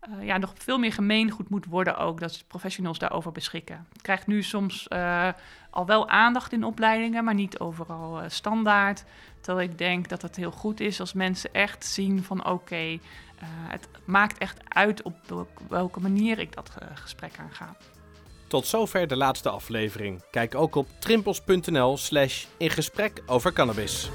uh, 0.08 0.26
ja, 0.26 0.36
nog 0.36 0.52
veel 0.56 0.78
meer 0.78 0.92
gemeengoed 0.92 1.48
moet 1.48 1.66
worden 1.66 1.96
ook, 1.98 2.20
dat 2.20 2.44
professionals 2.46 2.98
daarover 2.98 3.32
beschikken. 3.32 3.86
Het 3.92 4.02
krijgt 4.02 4.26
nu 4.26 4.42
soms 4.42 4.88
al 5.70 5.86
wel 5.86 6.08
aandacht 6.08 6.52
in 6.52 6.64
opleidingen, 6.64 7.24
maar 7.24 7.34
niet 7.34 7.58
overal 7.58 8.20
standaard. 8.26 9.04
Terwijl 9.40 9.68
ik 9.68 9.78
denk 9.78 10.08
dat 10.08 10.22
het 10.22 10.36
heel 10.36 10.50
goed 10.50 10.80
is 10.80 11.00
als 11.00 11.12
mensen 11.12 11.52
echt 11.52 11.86
zien 11.86 12.22
van 12.22 12.46
oké, 12.46 12.98
het 13.68 13.88
maakt 14.04 14.38
echt 14.38 14.60
uit 14.68 15.02
op 15.02 15.14
welke 15.68 16.00
manier 16.00 16.38
ik 16.38 16.54
dat 16.54 16.70
gesprek 16.94 17.32
aanga. 17.38 17.76
Tot 18.46 18.66
zover 18.66 19.06
de 19.06 19.16
laatste 19.16 19.48
aflevering. 19.48 20.22
Kijk 20.30 20.54
ook 20.54 20.74
op 20.74 20.88
trimpels.nl 20.98 21.96
slash 21.96 22.46
in 22.56 22.70
gesprek 22.70 23.22
over 23.26 23.52
cannabis. 23.52 24.10